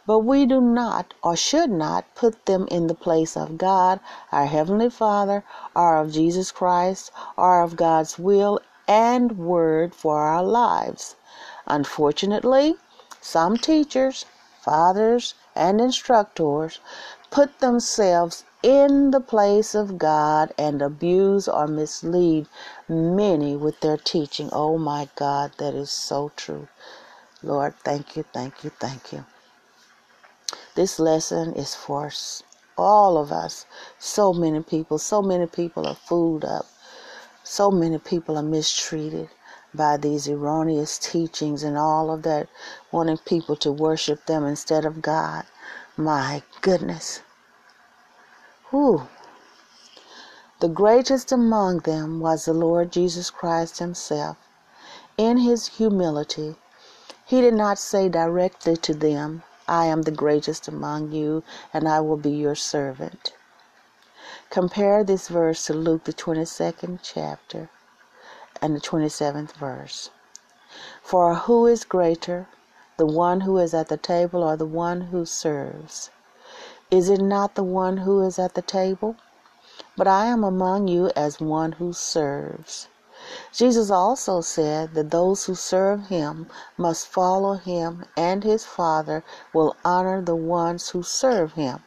but 0.07 0.19
we 0.19 0.45
do 0.45 0.61
not 0.61 1.13
or 1.21 1.35
should 1.35 1.69
not 1.69 2.05
put 2.15 2.45
them 2.45 2.65
in 2.71 2.87
the 2.87 2.95
place 2.95 3.35
of 3.35 3.57
God, 3.57 3.99
our 4.31 4.45
Heavenly 4.45 4.89
Father, 4.89 5.43
or 5.75 5.97
of 5.97 6.13
Jesus 6.13 6.49
Christ, 6.49 7.11
or 7.35 7.61
of 7.61 7.75
God's 7.75 8.17
will 8.17 8.61
and 8.87 9.37
word 9.37 9.93
for 9.93 10.21
our 10.21 10.41
lives. 10.41 11.17
Unfortunately, 11.67 12.77
some 13.19 13.57
teachers, 13.57 14.25
fathers, 14.61 15.33
and 15.53 15.81
instructors 15.81 16.79
put 17.29 17.59
themselves 17.59 18.45
in 18.63 19.11
the 19.11 19.19
place 19.19 19.75
of 19.75 19.97
God 19.97 20.53
and 20.57 20.81
abuse 20.81 21.49
or 21.49 21.67
mislead 21.67 22.47
many 22.87 23.57
with 23.57 23.81
their 23.81 23.97
teaching. 23.97 24.49
Oh 24.53 24.77
my 24.77 25.09
God, 25.15 25.51
that 25.57 25.73
is 25.73 25.91
so 25.91 26.31
true. 26.37 26.69
Lord, 27.41 27.73
thank 27.83 28.17
you, 28.17 28.23
thank 28.33 28.63
you, 28.63 28.69
thank 28.69 29.13
you. 29.13 29.25
This 30.75 30.99
lesson 30.99 31.53
is 31.53 31.75
for 31.75 32.11
all 32.77 33.17
of 33.17 33.31
us. 33.31 33.65
So 33.97 34.33
many 34.33 34.61
people, 34.61 34.97
so 34.97 35.21
many 35.21 35.47
people 35.47 35.87
are 35.87 35.95
fooled 35.95 36.43
up. 36.43 36.65
So 37.43 37.71
many 37.71 37.97
people 37.97 38.37
are 38.37 38.43
mistreated 38.43 39.29
by 39.73 39.97
these 39.97 40.27
erroneous 40.27 40.97
teachings 40.97 41.63
and 41.63 41.77
all 41.77 42.11
of 42.11 42.23
that, 42.23 42.47
wanting 42.91 43.17
people 43.17 43.55
to 43.57 43.71
worship 43.71 44.25
them 44.25 44.45
instead 44.45 44.85
of 44.85 45.01
God. 45.01 45.45
My 45.95 46.43
goodness. 46.61 47.21
Whew. 48.69 49.07
The 50.59 50.67
greatest 50.69 51.31
among 51.31 51.79
them 51.79 52.19
was 52.19 52.45
the 52.45 52.53
Lord 52.53 52.91
Jesus 52.91 53.29
Christ 53.29 53.79
Himself. 53.79 54.37
In 55.17 55.37
His 55.37 55.67
humility, 55.67 56.55
he 57.29 57.41
did 57.41 57.53
not 57.53 57.77
say 57.77 58.09
directly 58.09 58.75
to 58.75 58.91
them, 58.91 59.43
I 59.67 59.85
am 59.85 60.01
the 60.01 60.09
greatest 60.09 60.67
among 60.67 61.11
you, 61.11 61.43
and 61.71 61.87
I 61.87 61.99
will 61.99 62.17
be 62.17 62.31
your 62.31 62.55
servant. 62.55 63.33
Compare 64.49 65.03
this 65.03 65.27
verse 65.27 65.67
to 65.67 65.75
Luke, 65.75 66.05
the 66.05 66.11
22nd 66.11 66.97
chapter, 67.03 67.69
and 68.63 68.75
the 68.75 68.79
27th 68.79 69.51
verse. 69.51 70.09
For 71.03 71.35
who 71.35 71.67
is 71.67 71.83
greater, 71.83 72.47
the 72.97 73.05
one 73.05 73.41
who 73.41 73.59
is 73.59 73.75
at 73.75 73.89
the 73.89 73.97
table 73.97 74.43
or 74.43 74.57
the 74.57 74.65
one 74.65 75.01
who 75.11 75.23
serves? 75.23 76.09
Is 76.89 77.11
it 77.11 77.21
not 77.21 77.53
the 77.53 77.63
one 77.63 77.97
who 77.97 78.21
is 78.21 78.39
at 78.39 78.55
the 78.55 78.63
table? 78.63 79.17
But 79.95 80.07
I 80.07 80.25
am 80.25 80.43
among 80.43 80.87
you 80.87 81.11
as 81.15 81.39
one 81.39 81.73
who 81.73 81.93
serves. 81.93 82.87
Jesus 83.53 83.91
also 83.91 84.41
said 84.41 84.93
that 84.93 85.11
those 85.11 85.45
who 85.45 85.55
serve 85.55 86.07
him 86.07 86.47
must 86.77 87.07
follow 87.07 87.53
him, 87.53 88.05
and 88.17 88.43
his 88.43 88.65
Father 88.65 89.23
will 89.53 89.75
honor 89.85 90.21
the 90.21 90.35
ones 90.35 90.89
who 90.89 91.03
serve 91.03 91.53
him. 91.53 91.83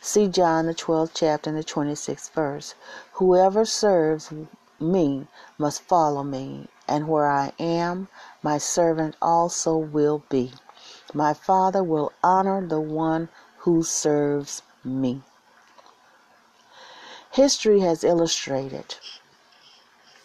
See 0.00 0.28
John 0.28 0.66
the 0.66 0.74
12th 0.74 1.10
chapter 1.14 1.50
and 1.50 1.58
the 1.58 1.64
26th 1.64 2.30
verse. 2.30 2.74
Whoever 3.14 3.64
serves 3.64 4.32
me 4.80 5.26
must 5.58 5.82
follow 5.82 6.22
me, 6.22 6.68
and 6.86 7.08
where 7.08 7.28
I 7.28 7.52
am, 7.58 8.08
my 8.42 8.58
servant 8.58 9.16
also 9.20 9.76
will 9.76 10.22
be. 10.28 10.52
My 11.12 11.34
Father 11.34 11.82
will 11.82 12.12
honor 12.22 12.66
the 12.66 12.80
one 12.80 13.28
who 13.58 13.82
serves 13.82 14.62
me. 14.84 15.22
History 17.32 17.80
has 17.80 18.04
illustrated 18.04 18.96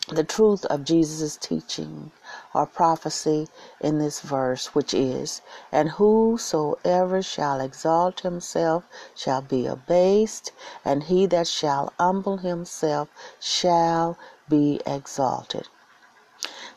the 0.09 0.23
truth 0.23 0.65
of 0.65 0.83
Jesus' 0.83 1.37
teaching 1.37 2.11
or 2.53 2.65
prophecy 2.65 3.47
in 3.79 3.99
this 3.99 4.19
verse, 4.19 4.75
which 4.75 4.93
is, 4.93 5.41
And 5.71 5.91
whosoever 5.91 7.21
shall 7.21 7.61
exalt 7.61 8.19
himself 8.19 8.83
shall 9.15 9.41
be 9.41 9.65
abased, 9.65 10.51
and 10.83 11.03
he 11.03 11.25
that 11.27 11.47
shall 11.47 11.93
humble 11.97 12.37
himself 12.37 13.07
shall 13.39 14.17
be 14.49 14.81
exalted. 14.85 15.67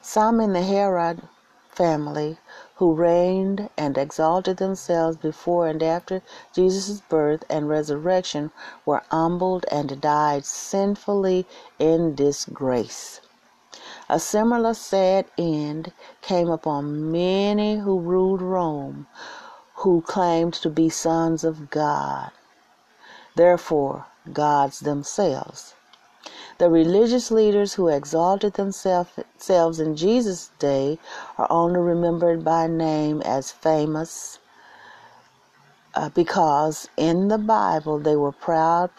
Some 0.00 0.40
in 0.40 0.52
the 0.52 0.62
Herod 0.62 1.22
family 1.68 2.38
who 2.76 2.94
reigned 2.94 3.70
and 3.76 3.96
exalted 3.98 4.58
themselves 4.58 5.16
before 5.16 5.66
and 5.66 5.82
after 5.82 6.22
Jesus' 6.52 7.00
birth 7.00 7.44
and 7.48 7.68
resurrection 7.68 8.50
were 8.84 9.02
humbled 9.10 9.66
and 9.70 10.00
died 10.00 10.44
sinfully 10.44 11.46
in 11.78 12.14
disgrace. 12.14 13.20
A 14.08 14.20
similar 14.20 14.74
sad 14.74 15.26
end 15.38 15.92
came 16.22 16.50
upon 16.50 17.10
many 17.10 17.78
who 17.78 17.98
ruled 17.98 18.42
Rome, 18.42 19.06
who 19.76 20.02
claimed 20.02 20.54
to 20.54 20.70
be 20.70 20.88
sons 20.88 21.44
of 21.44 21.70
God, 21.70 22.30
therefore 23.36 24.06
gods 24.32 24.80
themselves. 24.80 25.74
The 26.58 26.70
religious 26.70 27.30
leaders 27.30 27.74
who 27.74 27.88
exalted 27.88 28.54
themselves 28.54 29.78
in 29.78 29.94
Jesus' 29.94 30.50
day 30.58 30.98
are 31.36 31.46
only 31.50 31.80
remembered 31.80 32.44
by 32.44 32.66
name 32.66 33.20
as 33.22 33.52
famous 33.52 34.38
uh, 35.94 36.08
because 36.10 36.88
in 36.96 37.28
the 37.28 37.38
Bible 37.38 37.98
they 37.98 38.16
were 38.16 38.32
proud 38.32 38.90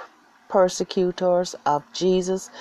persecutors 0.49 1.55
of 1.65 1.83
Jesus, 1.93 2.51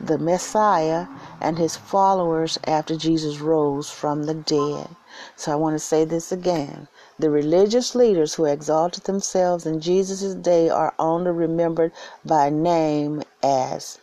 the 0.00 0.18
Messiah, 0.18 1.08
and 1.40 1.58
his 1.58 1.76
followers 1.76 2.56
after 2.68 2.96
Jesus 2.96 3.40
rose 3.40 3.90
from 3.90 4.24
the 4.24 4.34
dead. 4.34 4.94
So 5.36 5.52
I 5.52 5.56
want 5.56 5.74
to 5.74 5.80
say 5.80 6.04
this 6.04 6.30
again. 6.30 6.88
The 7.18 7.30
religious 7.30 7.96
leaders 7.96 8.34
who 8.34 8.44
exalted 8.44 9.04
themselves 9.04 9.66
in 9.66 9.80
Jesus' 9.80 10.34
day 10.34 10.68
are 10.68 10.94
only 11.00 11.32
remembered 11.32 11.92
by 12.24 12.48
name 12.48 13.24
as 13.42 13.98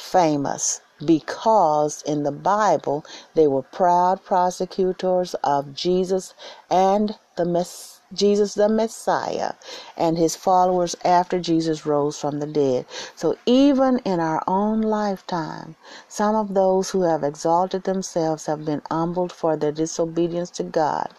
famous 0.00 0.80
because 1.04 2.02
in 2.02 2.24
the 2.24 2.32
Bible 2.32 3.04
they 3.34 3.48
were 3.48 3.62
proud 3.62 4.24
prosecutors 4.24 5.34
of 5.44 5.74
Jesus 5.74 6.34
and 6.70 7.16
the 7.36 7.44
Mess- 7.46 8.00
Jesus 8.14 8.54
the 8.54 8.68
Messiah 8.68 9.54
and 9.96 10.18
his 10.18 10.36
followers 10.36 10.96
after 11.04 11.40
Jesus 11.40 11.86
rose 11.86 12.18
from 12.18 12.40
the 12.40 12.46
dead. 12.46 12.86
So 13.16 13.36
even 13.46 13.98
in 14.00 14.20
our 14.20 14.42
own 14.46 14.82
lifetime, 14.82 15.76
some 16.08 16.36
of 16.36 16.54
those 16.54 16.90
who 16.90 17.02
have 17.02 17.24
exalted 17.24 17.84
themselves 17.84 18.46
have 18.46 18.64
been 18.64 18.82
humbled 18.90 19.32
for 19.32 19.56
their 19.56 19.72
disobedience 19.72 20.50
to 20.52 20.64
God. 20.64 21.10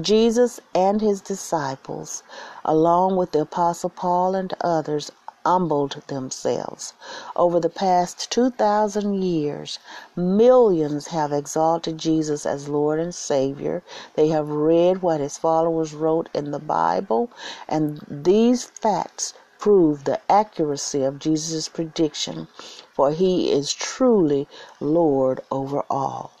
Jesus 0.00 0.60
and 0.74 1.00
his 1.00 1.20
disciples, 1.22 2.22
along 2.64 3.16
with 3.16 3.32
the 3.32 3.40
Apostle 3.42 3.90
Paul 3.90 4.34
and 4.36 4.54
others, 4.62 5.12
humbled 5.48 6.02
themselves. 6.08 6.92
Over 7.34 7.58
the 7.58 7.70
past 7.70 8.30
2,000 8.30 9.22
years, 9.22 9.78
millions 10.14 11.06
have 11.06 11.32
exalted 11.32 11.96
Jesus 11.96 12.44
as 12.44 12.68
Lord 12.68 13.00
and 13.00 13.14
Savior. 13.14 13.82
They 14.14 14.28
have 14.28 14.50
read 14.50 15.00
what 15.00 15.20
his 15.20 15.38
followers 15.38 15.94
wrote 15.94 16.28
in 16.34 16.50
the 16.50 16.58
Bible, 16.58 17.30
and 17.66 18.04
these 18.10 18.64
facts 18.64 19.32
prove 19.58 20.04
the 20.04 20.20
accuracy 20.30 21.02
of 21.02 21.18
Jesus' 21.18 21.66
prediction, 21.66 22.46
for 22.92 23.12
he 23.12 23.50
is 23.50 23.72
truly 23.72 24.46
Lord 24.80 25.40
over 25.50 25.82
all. 25.88 26.32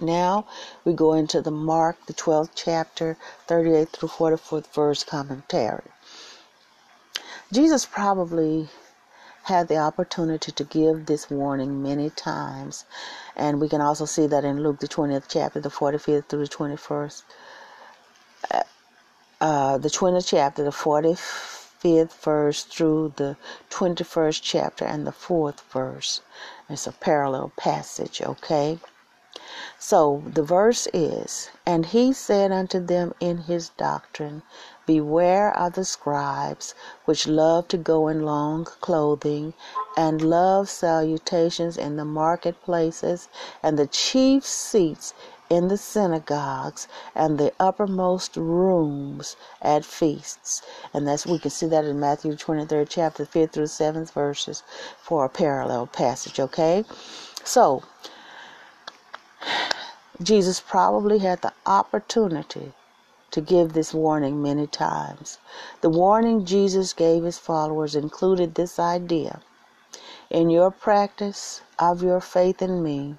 Now 0.00 0.46
we 0.84 0.92
go 0.92 1.14
into 1.14 1.42
the 1.42 1.50
Mark, 1.50 1.96
the 2.06 2.14
12th 2.14 2.50
chapter, 2.54 3.16
38 3.48 3.88
through 3.88 4.10
44th 4.10 4.66
verse 4.68 5.02
commentary. 5.02 5.90
Jesus 7.52 7.86
probably 7.86 8.68
had 9.44 9.68
the 9.68 9.76
opportunity 9.76 10.50
to 10.50 10.64
give 10.64 11.06
this 11.06 11.30
warning 11.30 11.80
many 11.80 12.10
times. 12.10 12.84
And 13.36 13.60
we 13.60 13.68
can 13.68 13.80
also 13.80 14.04
see 14.04 14.26
that 14.26 14.44
in 14.44 14.62
Luke, 14.62 14.80
the 14.80 14.88
20th 14.88 15.26
chapter, 15.28 15.60
the 15.60 15.68
45th 15.68 16.28
through 16.28 16.44
the 16.44 16.50
21st. 16.50 17.22
Uh, 18.50 18.62
uh, 19.40 19.78
the 19.78 19.88
20th 19.88 20.26
chapter, 20.26 20.64
the 20.64 20.70
45th 20.70 22.12
verse 22.14 22.64
through 22.64 23.12
the 23.14 23.36
21st 23.70 24.40
chapter, 24.42 24.84
and 24.84 25.06
the 25.06 25.12
4th 25.12 25.60
verse. 25.70 26.22
It's 26.68 26.88
a 26.88 26.92
parallel 26.92 27.52
passage, 27.56 28.20
okay? 28.20 28.80
So 29.78 30.24
the 30.26 30.42
verse 30.42 30.88
is, 30.92 31.50
And 31.64 31.86
he 31.86 32.12
said 32.12 32.50
unto 32.50 32.80
them 32.84 33.14
in 33.20 33.38
his 33.38 33.68
doctrine, 33.68 34.42
Beware 34.86 35.56
of 35.56 35.74
the 35.74 35.84
scribes, 35.84 36.74
which 37.04 37.26
love 37.26 37.66
to 37.68 37.76
go 37.76 38.06
in 38.08 38.22
long 38.22 38.64
clothing, 38.64 39.52
and 39.96 40.22
love 40.22 40.70
salutations 40.70 41.76
in 41.76 41.96
the 41.96 42.04
marketplaces, 42.04 43.28
and 43.62 43.78
the 43.78 43.88
chief 43.88 44.44
seats 44.46 45.12
in 45.50 45.68
the 45.68 45.76
synagogues, 45.76 46.86
and 47.14 47.38
the 47.38 47.52
uppermost 47.58 48.36
rooms 48.36 49.36
at 49.60 49.84
feasts. 49.84 50.62
And 50.94 51.06
that's 51.06 51.26
we 51.26 51.38
can 51.38 51.50
see 51.50 51.66
that 51.66 51.84
in 51.84 51.98
Matthew 51.98 52.32
23rd 52.32 52.86
chapter, 52.88 53.26
5th 53.26 53.52
through 53.52 53.64
7th 53.64 54.12
verses 54.12 54.62
for 54.98 55.24
a 55.24 55.28
parallel 55.28 55.86
passage, 55.88 56.38
okay? 56.38 56.84
So 57.44 57.82
Jesus 60.22 60.60
probably 60.60 61.18
had 61.18 61.42
the 61.42 61.52
opportunity 61.66 62.72
to 63.36 63.42
give 63.42 63.74
this 63.74 63.92
warning 63.92 64.40
many 64.40 64.66
times. 64.66 65.38
The 65.82 65.90
warning 65.90 66.46
Jesus 66.46 66.94
gave 66.94 67.22
his 67.22 67.36
followers 67.36 67.94
included 67.94 68.54
this 68.54 68.78
idea 68.78 69.42
In 70.30 70.48
your 70.48 70.70
practice 70.70 71.60
of 71.78 72.02
your 72.02 72.22
faith 72.22 72.62
in 72.62 72.82
me, 72.82 73.16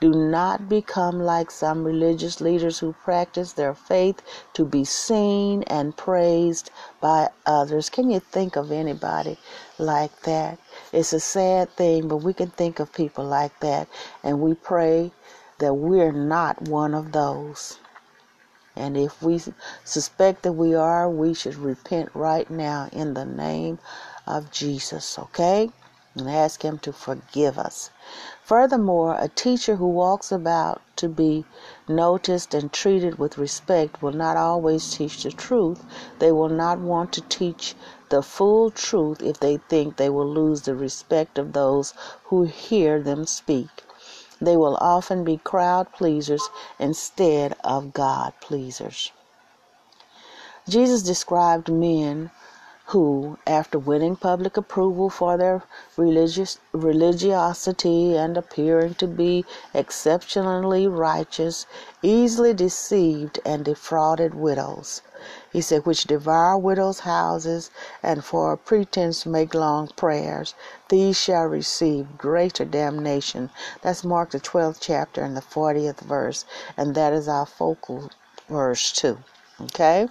do 0.00 0.10
not 0.10 0.66
become 0.66 1.20
like 1.20 1.50
some 1.50 1.84
religious 1.84 2.40
leaders 2.40 2.78
who 2.78 2.94
practice 3.04 3.52
their 3.52 3.74
faith 3.74 4.22
to 4.54 4.64
be 4.64 4.82
seen 4.84 5.62
and 5.64 5.94
praised 5.94 6.70
by 7.02 7.28
others. 7.44 7.90
Can 7.90 8.10
you 8.10 8.20
think 8.20 8.56
of 8.56 8.72
anybody 8.72 9.36
like 9.78 10.22
that? 10.22 10.58
It's 10.90 11.12
a 11.12 11.20
sad 11.20 11.70
thing, 11.76 12.08
but 12.08 12.18
we 12.18 12.32
can 12.32 12.48
think 12.48 12.80
of 12.80 12.94
people 12.94 13.26
like 13.26 13.60
that, 13.60 13.88
and 14.22 14.40
we 14.40 14.54
pray 14.54 15.12
that 15.58 15.74
we're 15.74 16.12
not 16.12 16.62
one 16.62 16.94
of 16.94 17.12
those. 17.12 17.78
And 18.76 18.96
if 18.96 19.22
we 19.22 19.40
suspect 19.84 20.42
that 20.42 20.54
we 20.54 20.74
are, 20.74 21.08
we 21.08 21.32
should 21.32 21.54
repent 21.54 22.10
right 22.12 22.50
now 22.50 22.88
in 22.92 23.14
the 23.14 23.24
name 23.24 23.78
of 24.26 24.50
Jesus, 24.50 25.16
okay? 25.16 25.70
And 26.16 26.28
ask 26.28 26.62
Him 26.62 26.78
to 26.80 26.92
forgive 26.92 27.56
us. 27.56 27.90
Furthermore, 28.42 29.16
a 29.18 29.28
teacher 29.28 29.76
who 29.76 29.86
walks 29.86 30.32
about 30.32 30.82
to 30.96 31.08
be 31.08 31.44
noticed 31.86 32.52
and 32.52 32.72
treated 32.72 33.16
with 33.16 33.38
respect 33.38 34.02
will 34.02 34.12
not 34.12 34.36
always 34.36 34.92
teach 34.92 35.22
the 35.22 35.30
truth. 35.30 35.84
They 36.18 36.32
will 36.32 36.48
not 36.48 36.80
want 36.80 37.12
to 37.12 37.20
teach 37.20 37.76
the 38.08 38.22
full 38.22 38.72
truth 38.72 39.22
if 39.22 39.38
they 39.38 39.56
think 39.56 39.96
they 39.96 40.10
will 40.10 40.28
lose 40.28 40.62
the 40.62 40.74
respect 40.74 41.38
of 41.38 41.52
those 41.52 41.94
who 42.24 42.42
hear 42.42 43.00
them 43.00 43.24
speak 43.24 43.83
they 44.44 44.56
will 44.56 44.76
often 44.80 45.24
be 45.24 45.38
crowd 45.38 45.92
pleasers 45.92 46.48
instead 46.78 47.56
of 47.64 47.92
God 47.92 48.32
pleasers. 48.40 49.12
Jesus 50.68 51.02
described 51.02 51.70
men 51.70 52.30
who, 52.88 53.38
after 53.46 53.78
winning 53.78 54.14
public 54.14 54.58
approval 54.58 55.08
for 55.08 55.38
their 55.38 55.62
religious 55.96 56.58
religiosity 56.72 58.14
and 58.14 58.36
appearing 58.36 58.94
to 58.94 59.06
be 59.06 59.44
exceptionally 59.72 60.86
righteous, 60.86 61.64
easily 62.02 62.52
deceived 62.52 63.40
and 63.44 63.64
defrauded 63.64 64.34
widows. 64.34 65.00
He 65.50 65.62
said, 65.62 65.86
which 65.86 66.04
devour 66.04 66.58
widows' 66.58 67.00
houses 67.00 67.70
and 68.02 68.22
for 68.22 68.52
a 68.52 68.58
pretense 68.58 69.24
make 69.24 69.54
long 69.54 69.88
prayers. 69.96 70.54
These 70.90 71.16
shall 71.16 71.44
receive 71.44 72.18
greater 72.18 72.66
damnation. 72.66 73.48
That's 73.80 74.04
Mark 74.04 74.32
the 74.32 74.40
12th 74.40 74.76
chapter 74.80 75.22
and 75.22 75.34
the 75.34 75.40
40th 75.40 76.00
verse, 76.00 76.44
and 76.76 76.94
that 76.94 77.14
is 77.14 77.28
our 77.28 77.46
focal 77.46 78.10
verse 78.48 78.92
too. 78.92 79.18
Okay? 79.58 80.08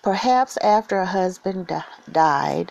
Perhaps 0.00 0.56
after 0.58 1.00
a 1.00 1.06
husband 1.06 1.68
died, 2.10 2.70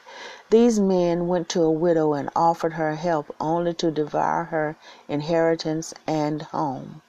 these 0.49 0.79
men 0.79 1.27
went 1.27 1.49
to 1.49 1.61
a 1.61 1.69
widow 1.69 2.13
and 2.13 2.29
offered 2.33 2.73
her 2.73 2.95
help 2.95 3.35
only 3.37 3.73
to 3.73 3.91
devour 3.91 4.45
her 4.45 4.77
inheritance 5.09 5.93
and 6.07 6.43
home. 6.43 7.01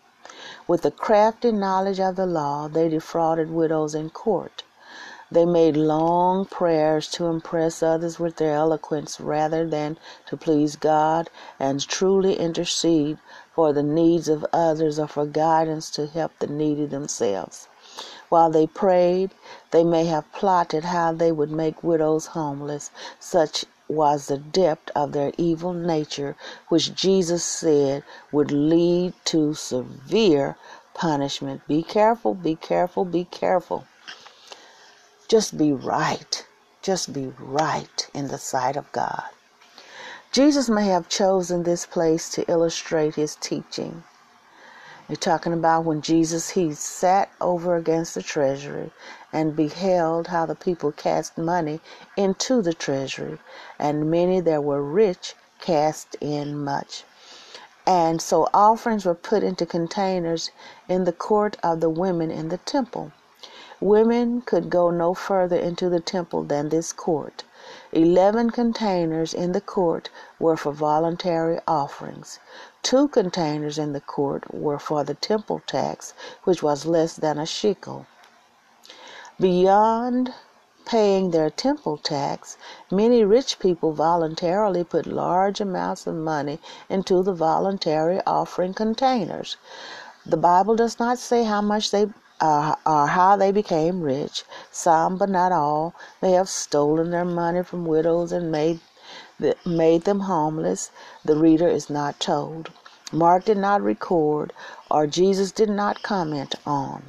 With 0.66 0.84
a 0.84 0.90
crafty 0.90 1.52
knowledge 1.52 2.00
of 2.00 2.16
the 2.16 2.26
law, 2.26 2.66
they 2.66 2.88
defrauded 2.88 3.52
widows 3.52 3.94
in 3.94 4.10
court. 4.10 4.64
They 5.30 5.44
made 5.44 5.76
long 5.76 6.46
prayers 6.46 7.06
to 7.12 7.26
impress 7.26 7.82
others 7.82 8.18
with 8.18 8.36
their 8.36 8.54
eloquence 8.54 9.20
rather 9.20 9.66
than 9.66 9.98
to 10.26 10.36
please 10.36 10.74
God 10.74 11.30
and 11.60 11.80
truly 11.86 12.34
intercede 12.34 13.18
for 13.54 13.72
the 13.72 13.84
needs 13.84 14.28
of 14.28 14.44
others 14.52 14.98
or 14.98 15.06
for 15.06 15.26
guidance 15.26 15.90
to 15.90 16.06
help 16.06 16.32
the 16.40 16.48
needy 16.48 16.86
themselves. 16.86 17.68
While 18.28 18.50
they 18.50 18.66
prayed, 18.66 19.30
they 19.70 19.84
may 19.84 20.04
have 20.06 20.32
plotted 20.32 20.84
how 20.84 21.12
they 21.12 21.32
would 21.32 21.50
make 21.50 21.82
widows 21.82 22.26
homeless. 22.26 22.90
Such 23.18 23.64
was 23.88 24.26
the 24.26 24.38
depth 24.38 24.90
of 24.94 25.12
their 25.12 25.32
evil 25.38 25.72
nature, 25.72 26.36
which 26.68 26.94
Jesus 26.94 27.42
said 27.42 28.04
would 28.30 28.50
lead 28.50 29.14
to 29.26 29.54
severe 29.54 30.56
punishment. 30.92 31.66
Be 31.66 31.82
careful, 31.82 32.34
be 32.34 32.54
careful, 32.56 33.04
be 33.04 33.24
careful. 33.24 33.86
Just 35.28 35.56
be 35.56 35.72
right. 35.72 36.46
Just 36.82 37.12
be 37.12 37.32
right 37.38 38.08
in 38.14 38.28
the 38.28 38.38
sight 38.38 38.76
of 38.76 38.90
God. 38.92 39.24
Jesus 40.32 40.68
may 40.68 40.86
have 40.86 41.08
chosen 41.08 41.62
this 41.62 41.86
place 41.86 42.28
to 42.30 42.50
illustrate 42.50 43.14
his 43.14 43.36
teaching. 43.36 44.04
You're 45.08 45.16
talking 45.16 45.54
about 45.54 45.86
when 45.86 46.02
Jesus 46.02 46.50
he 46.50 46.74
sat 46.74 47.30
over 47.40 47.76
against 47.76 48.14
the 48.14 48.22
treasury 48.22 48.90
and 49.32 49.56
beheld 49.56 50.26
how 50.26 50.44
the 50.44 50.54
people 50.54 50.92
cast 50.92 51.38
money 51.38 51.80
into 52.14 52.60
the 52.60 52.74
treasury, 52.74 53.38
and 53.78 54.10
many 54.10 54.40
that 54.40 54.64
were 54.64 54.82
rich 54.82 55.34
cast 55.60 56.14
in 56.20 56.62
much. 56.62 57.04
And 57.86 58.20
so 58.20 58.50
offerings 58.52 59.06
were 59.06 59.14
put 59.14 59.42
into 59.42 59.64
containers 59.64 60.50
in 60.90 61.04
the 61.04 61.12
court 61.12 61.56
of 61.62 61.80
the 61.80 61.88
women 61.88 62.30
in 62.30 62.50
the 62.50 62.58
temple. 62.58 63.12
Women 63.80 64.42
could 64.42 64.68
go 64.68 64.90
no 64.90 65.14
further 65.14 65.56
into 65.56 65.88
the 65.88 66.00
temple 66.00 66.42
than 66.42 66.68
this 66.68 66.92
court. 66.92 67.44
Eleven 67.92 68.50
containers 68.50 69.32
in 69.32 69.52
the 69.52 69.60
court 69.60 70.10
were 70.38 70.56
for 70.56 70.72
voluntary 70.72 71.60
offerings. 71.66 72.40
Two 72.82 73.08
containers 73.08 73.78
in 73.78 73.92
the 73.92 74.00
court 74.00 74.54
were 74.54 74.78
for 74.78 75.04
the 75.04 75.14
temple 75.14 75.60
tax, 75.66 76.14
which 76.44 76.62
was 76.62 76.86
less 76.86 77.14
than 77.14 77.38
a 77.38 77.46
shekel. 77.46 78.06
Beyond 79.40 80.32
paying 80.84 81.30
their 81.32 81.50
temple 81.50 81.98
tax, 81.98 82.56
many 82.90 83.22
rich 83.22 83.58
people 83.58 83.92
voluntarily 83.92 84.82
put 84.84 85.06
large 85.06 85.60
amounts 85.60 86.06
of 86.06 86.14
money 86.14 86.60
into 86.88 87.22
the 87.22 87.34
voluntary 87.34 88.20
offering 88.26 88.72
containers. 88.74 89.56
The 90.24 90.36
Bible 90.38 90.76
does 90.76 90.98
not 90.98 91.18
say 91.18 91.44
how 91.44 91.60
much 91.60 91.90
they 91.90 92.08
uh, 92.40 92.74
or 92.86 93.08
how 93.08 93.36
they 93.36 93.52
became 93.52 94.00
rich. 94.02 94.44
Some, 94.70 95.16
but 95.16 95.28
not 95.28 95.52
all, 95.52 95.94
may 96.22 96.32
have 96.32 96.48
stolen 96.48 97.10
their 97.10 97.24
money 97.24 97.62
from 97.62 97.84
widows 97.84 98.32
and 98.32 98.50
made 98.52 98.80
that 99.40 99.64
made 99.66 100.02
them 100.02 100.20
homeless, 100.20 100.90
the 101.24 101.36
reader 101.36 101.68
is 101.68 101.88
not 101.88 102.20
told. 102.20 102.70
Mark 103.12 103.44
did 103.46 103.56
not 103.56 103.80
record, 103.82 104.52
or 104.90 105.06
Jesus 105.06 105.50
did 105.52 105.70
not 105.70 106.02
comment 106.02 106.54
on 106.66 107.04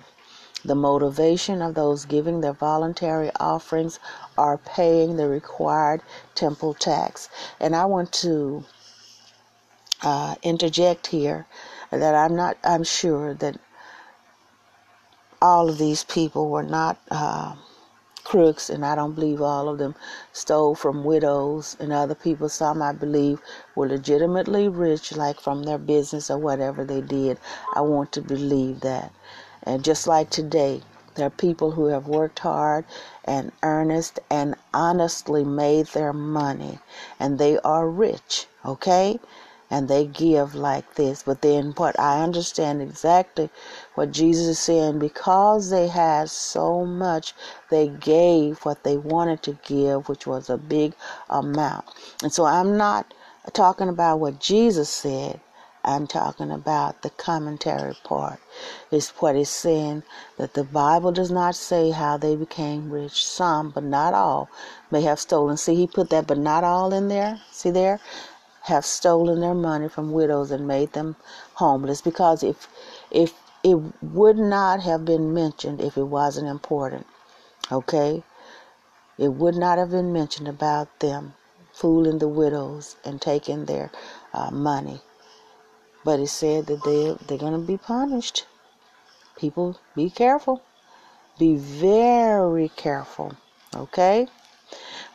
the 0.63 0.75
motivation 0.75 1.61
of 1.61 1.73
those 1.73 2.05
giving 2.05 2.41
their 2.41 2.53
voluntary 2.53 3.31
offerings 3.39 3.99
or 4.37 4.57
paying 4.57 5.15
the 5.15 5.27
required 5.27 6.01
temple 6.35 6.73
tax. 6.73 7.29
And 7.59 7.75
I 7.75 7.85
want 7.85 8.11
to 8.13 8.65
uh, 10.03 10.35
interject 10.43 11.07
here 11.07 11.47
that 11.91 12.15
I'm 12.15 12.35
not, 12.35 12.57
I'm 12.63 12.83
sure 12.83 13.33
that 13.35 13.57
all 15.41 15.69
of 15.69 15.77
these 15.77 16.03
people 16.03 16.49
were 16.49 16.63
not. 16.63 16.97
Uh, 17.09 17.55
crooks, 18.29 18.69
and 18.69 18.85
I 18.85 18.93
don't 18.93 19.15
believe 19.15 19.41
all 19.41 19.67
of 19.67 19.79
them 19.79 19.95
stole 20.31 20.75
from 20.75 21.03
widows 21.03 21.75
and 21.79 21.91
other 21.91 22.13
people. 22.13 22.47
Some, 22.47 22.79
I 22.79 22.91
believe, 22.91 23.41
were 23.75 23.87
legitimately 23.87 24.67
rich, 24.67 25.15
like 25.17 25.39
from 25.39 25.63
their 25.63 25.79
business 25.79 26.29
or 26.29 26.37
whatever 26.37 26.85
they 26.85 27.01
did. 27.01 27.39
I 27.73 27.81
want 27.81 28.11
to 28.11 28.21
believe 28.21 28.81
that. 28.81 29.11
And 29.63 29.83
just 29.83 30.05
like 30.05 30.29
today, 30.29 30.83
there 31.15 31.25
are 31.25 31.31
people 31.47 31.71
who 31.71 31.87
have 31.87 32.07
worked 32.07 32.37
hard 32.39 32.85
and 33.25 33.51
earnest 33.63 34.19
and 34.29 34.53
honestly 34.75 35.43
made 35.43 35.87
their 35.87 36.13
money, 36.13 36.77
and 37.19 37.39
they 37.39 37.57
are 37.61 37.89
rich, 37.89 38.45
okay? 38.63 39.19
and 39.71 39.87
they 39.87 40.05
give 40.05 40.55
like 40.55 40.95
this. 40.95 41.23
But 41.23 41.41
then 41.41 41.73
what 41.77 41.99
I 41.99 42.23
understand 42.23 42.81
exactly 42.81 43.49
what 43.95 44.11
Jesus 44.11 44.47
is 44.47 44.59
saying 44.59 44.99
because 44.99 45.69
they 45.69 45.87
had 45.87 46.29
so 46.29 46.85
much, 46.85 47.33
they 47.69 47.87
gave 47.87 48.59
what 48.59 48.83
they 48.83 48.97
wanted 48.97 49.43
to 49.43 49.57
give, 49.65 50.07
which 50.07 50.25
was 50.27 50.49
a 50.49 50.57
big 50.57 50.93
amount. 51.29 51.85
And 52.23 52.31
so 52.31 52.45
I'm 52.45 52.77
not 52.77 53.13
talking 53.53 53.89
about 53.89 54.19
what 54.19 54.39
Jesus 54.39 54.89
said. 54.89 55.39
I'm 55.83 56.07
talking 56.07 56.51
about 56.51 57.01
the 57.01 57.09
commentary 57.11 57.95
part. 58.03 58.39
Is 58.91 59.09
what 59.19 59.35
it's 59.35 59.49
saying 59.49 60.03
that 60.37 60.53
the 60.53 60.63
Bible 60.63 61.11
does 61.11 61.31
not 61.31 61.55
say 61.55 61.91
how 61.91 62.17
they 62.17 62.35
became 62.35 62.91
rich. 62.91 63.25
Some, 63.25 63.71
but 63.71 63.83
not 63.83 64.13
all, 64.13 64.49
may 64.91 65.01
have 65.03 65.19
stolen. 65.19 65.55
See, 65.57 65.75
he 65.75 65.87
put 65.87 66.09
that, 66.09 66.27
but 66.27 66.37
not 66.37 66.63
all 66.63 66.93
in 66.93 67.07
there. 67.07 67.39
See 67.51 67.71
there? 67.71 67.99
have 68.63 68.85
stolen 68.85 69.39
their 69.39 69.55
money 69.55 69.89
from 69.89 70.11
widows 70.11 70.51
and 70.51 70.67
made 70.67 70.93
them 70.93 71.15
homeless 71.55 72.01
because 72.01 72.43
if 72.43 72.67
if 73.09 73.33
it 73.63 73.77
would 74.01 74.37
not 74.37 74.81
have 74.81 75.05
been 75.05 75.33
mentioned 75.33 75.81
if 75.81 75.97
it 75.97 76.03
wasn't 76.03 76.47
important 76.47 77.05
okay? 77.71 78.23
It 79.17 79.29
would 79.29 79.55
not 79.55 79.77
have 79.77 79.91
been 79.91 80.13
mentioned 80.13 80.47
about 80.47 80.99
them 80.99 81.33
fooling 81.73 82.19
the 82.19 82.27
widows 82.27 82.95
and 83.03 83.21
taking 83.21 83.65
their 83.65 83.91
uh, 84.33 84.51
money. 84.51 85.01
But 86.03 86.19
it 86.19 86.27
said 86.27 86.67
that 86.67 86.83
they 86.83 87.15
they're 87.27 87.37
going 87.37 87.59
to 87.59 87.67
be 87.67 87.77
punished. 87.77 88.45
People 89.37 89.79
be 89.95 90.09
careful. 90.09 90.61
Be 91.37 91.55
very 91.55 92.69
careful 92.69 93.35
okay 93.75 94.27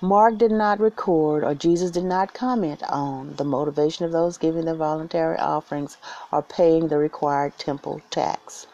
Mark 0.01 0.39
did 0.39 0.51
not 0.51 0.81
record 0.81 1.45
or 1.45 1.55
Jesus 1.55 1.91
did 1.91 2.05
not 2.05 2.35
comment 2.35 2.83
on 2.91 3.37
the 3.37 3.45
motivation 3.45 4.05
of 4.05 4.11
those 4.11 4.37
giving 4.39 4.65
the 4.65 4.75
voluntary 4.75 5.39
offerings 5.39 5.97
or 6.33 6.43
paying 6.43 6.89
the 6.89 6.99
required 6.99 7.57
temple 7.59 8.01
tax. 8.11 8.67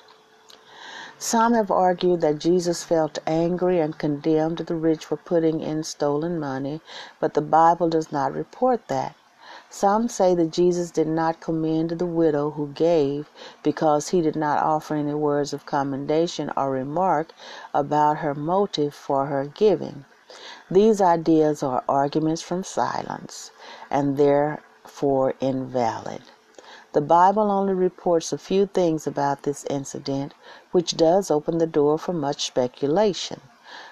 Some 1.18 1.52
have 1.52 1.70
argued 1.70 2.22
that 2.22 2.38
Jesus 2.38 2.82
felt 2.82 3.18
angry 3.26 3.78
and 3.78 3.98
condemned 3.98 4.56
the 4.58 4.74
rich 4.74 5.04
for 5.04 5.18
putting 5.18 5.60
in 5.60 5.84
stolen 5.84 6.40
money, 6.40 6.80
but 7.20 7.34
the 7.34 7.42
Bible 7.42 7.90
does 7.90 8.10
not 8.10 8.32
report 8.32 8.88
that. 8.88 9.14
Some 9.68 10.08
say 10.08 10.34
that 10.34 10.50
Jesus 10.52 10.90
did 10.90 11.06
not 11.06 11.40
commend 11.40 11.90
the 11.90 12.06
widow 12.06 12.52
who 12.52 12.68
gave 12.68 13.28
because 13.62 14.08
he 14.08 14.22
did 14.22 14.36
not 14.36 14.62
offer 14.62 14.94
any 14.94 15.12
words 15.12 15.52
of 15.52 15.66
commendation 15.66 16.50
or 16.56 16.70
remark 16.70 17.32
about 17.74 18.18
her 18.18 18.34
motive 18.34 18.94
for 18.94 19.26
her 19.26 19.44
giving. 19.44 20.06
These 20.72 21.00
ideas 21.00 21.64
are 21.64 21.82
arguments 21.88 22.42
from 22.42 22.62
silence 22.62 23.50
and 23.90 24.16
therefore 24.16 25.34
invalid. 25.40 26.22
The 26.92 27.00
Bible 27.00 27.50
only 27.50 27.74
reports 27.74 28.32
a 28.32 28.38
few 28.38 28.66
things 28.66 29.04
about 29.04 29.42
this 29.42 29.64
incident, 29.64 30.32
which 30.70 30.96
does 30.96 31.28
open 31.28 31.58
the 31.58 31.66
door 31.66 31.98
for 31.98 32.12
much 32.12 32.46
speculation. 32.46 33.40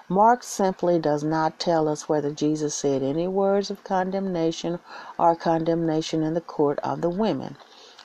Mark 0.08 0.44
simply 0.44 1.00
does 1.00 1.24
not 1.24 1.58
tell 1.58 1.88
us 1.88 2.08
whether 2.08 2.30
Jesus 2.30 2.76
said 2.76 3.02
any 3.02 3.26
words 3.26 3.70
of 3.70 3.82
condemnation 3.82 4.78
or 5.18 5.34
condemnation 5.34 6.22
in 6.22 6.34
the 6.34 6.40
court 6.40 6.78
of 6.84 7.00
the 7.00 7.10
women. 7.10 7.56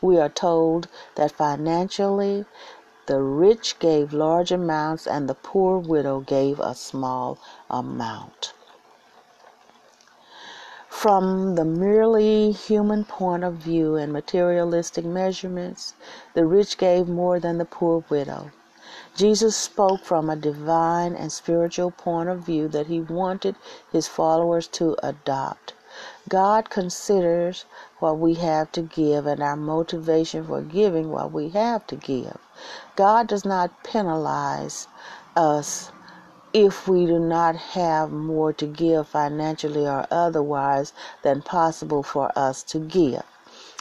We 0.02 0.18
are 0.20 0.30
told 0.30 0.88
that 1.14 1.32
financially 1.32 2.46
The 3.06 3.22
rich 3.22 3.78
gave 3.78 4.14
large 4.14 4.52
amounts, 4.52 5.06
and 5.06 5.30
the 5.30 5.36
poor 5.36 5.78
widow 5.78 6.22
gave 6.22 6.60
a 6.60 6.74
small 6.74 7.38
amount. 7.70 8.54
From 10.96 11.56
the 11.56 11.66
merely 11.66 12.52
human 12.52 13.04
point 13.04 13.44
of 13.44 13.56
view 13.56 13.96
and 13.96 14.14
materialistic 14.14 15.04
measurements, 15.04 15.96
the 16.34 16.46
rich 16.46 16.78
gave 16.78 17.10
more 17.10 17.40
than 17.42 17.58
the 17.58 17.66
poor 17.66 18.06
widow. 18.10 18.52
Jesus 19.16 19.56
spoke 19.56 20.06
from 20.06 20.30
a 20.30 20.38
divine 20.38 21.14
and 21.16 21.32
spiritual 21.32 21.92
point 21.92 22.30
of 22.30 22.42
view 22.42 22.70
that 22.70 22.88
he 22.88 23.02
wanted 23.02 23.56
his 23.92 24.08
followers 24.08 24.68
to 24.68 24.96
adopt. 25.04 25.74
God 26.30 26.70
considers 26.70 27.66
what 28.00 28.18
we 28.18 28.36
have 28.36 28.72
to 28.74 28.82
give 28.82 29.26
and 29.26 29.44
our 29.44 29.58
motivation 29.58 30.46
for 30.46 30.62
giving 30.62 31.12
what 31.12 31.34
we 31.34 31.50
have 31.50 31.86
to 31.88 31.96
give. 31.98 32.38
God 32.96 33.28
does 33.28 33.44
not 33.44 33.84
penalize 33.84 34.88
us 35.36 35.92
if 36.54 36.88
we 36.88 37.08
do 37.08 37.18
not 37.18 37.56
have 37.56 38.12
more 38.12 38.54
to 38.54 38.68
give 38.68 39.08
financially 39.08 39.88
or 39.88 40.06
otherwise 40.12 40.94
than 41.24 41.42
possible 41.42 42.04
for 42.04 42.32
us 42.38 42.62
to 42.62 42.80
give. 42.80 43.24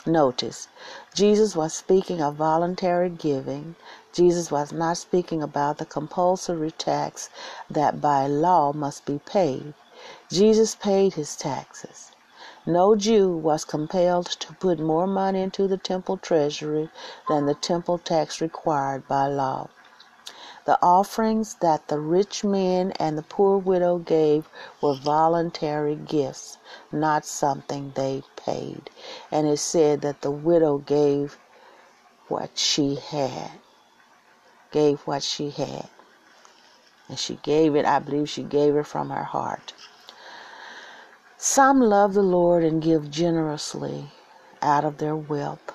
Notice, 0.07 0.69
Jesus 1.15 1.55
was 1.55 1.75
speaking 1.75 2.23
of 2.23 2.37
voluntary 2.37 3.11
giving. 3.11 3.77
Jesus 4.13 4.51
was 4.51 4.73
not 4.73 4.97
speaking 4.97 5.43
about 5.43 5.79
the 5.79 5.85
compulsory 5.85 6.71
tax 6.71 7.31
that 7.71 8.01
by 8.01 8.27
law 8.27 8.73
must 8.73 9.05
be 9.05 9.19
paid. 9.19 9.75
Jesus 10.31 10.75
paid 10.75 11.15
his 11.15 11.37
taxes. 11.37 12.13
No 12.67 12.97
Jew 12.97 13.37
was 13.37 13.65
compelled 13.65 14.27
to 14.27 14.55
put 14.55 14.81
more 14.81 15.07
money 15.07 15.43
into 15.43 15.69
the 15.69 15.77
temple 15.77 16.17
treasury 16.17 16.91
than 17.29 17.47
the 17.47 17.55
temple 17.55 17.99
tax 17.99 18.41
required 18.41 19.07
by 19.07 19.27
law. 19.27 19.69
The 20.65 20.79
offerings 20.81 21.55
that 21.55 21.89
the 21.89 21.99
rich 21.99 22.45
men 22.45 22.93
and 22.93 23.19
the 23.19 23.23
poor 23.23 23.59
widow 23.59 23.99
gave 23.99 24.49
were 24.81 24.95
voluntary 24.95 25.97
gifts, 25.97 26.59
not 26.93 27.25
something 27.25 27.93
they 27.97 28.23
paid. 28.37 28.89
And 29.33 29.49
it 29.49 29.59
said 29.59 30.03
that 30.03 30.21
the 30.21 30.31
widow 30.31 30.79
gave 30.79 31.37
what 32.29 32.57
she 32.57 32.95
had. 32.95 33.51
Gave 34.71 35.01
what 35.01 35.25
she 35.25 35.51
had. 35.51 35.89
And 37.09 37.19
she 37.19 37.41
gave 37.43 37.75
it, 37.75 37.85
I 37.85 37.99
believe 37.99 38.31
she 38.31 38.45
gave 38.45 38.77
it 38.77 38.87
from 38.87 39.11
her 39.11 39.25
heart. 39.25 39.75
Some 41.37 41.81
love 41.81 42.15
the 42.15 42.23
Lord 42.23 42.63
and 42.63 42.81
give 42.81 43.11
generously 43.11 44.13
out 44.63 44.85
of 44.85 44.99
their 44.99 45.17
wealth. 45.17 45.73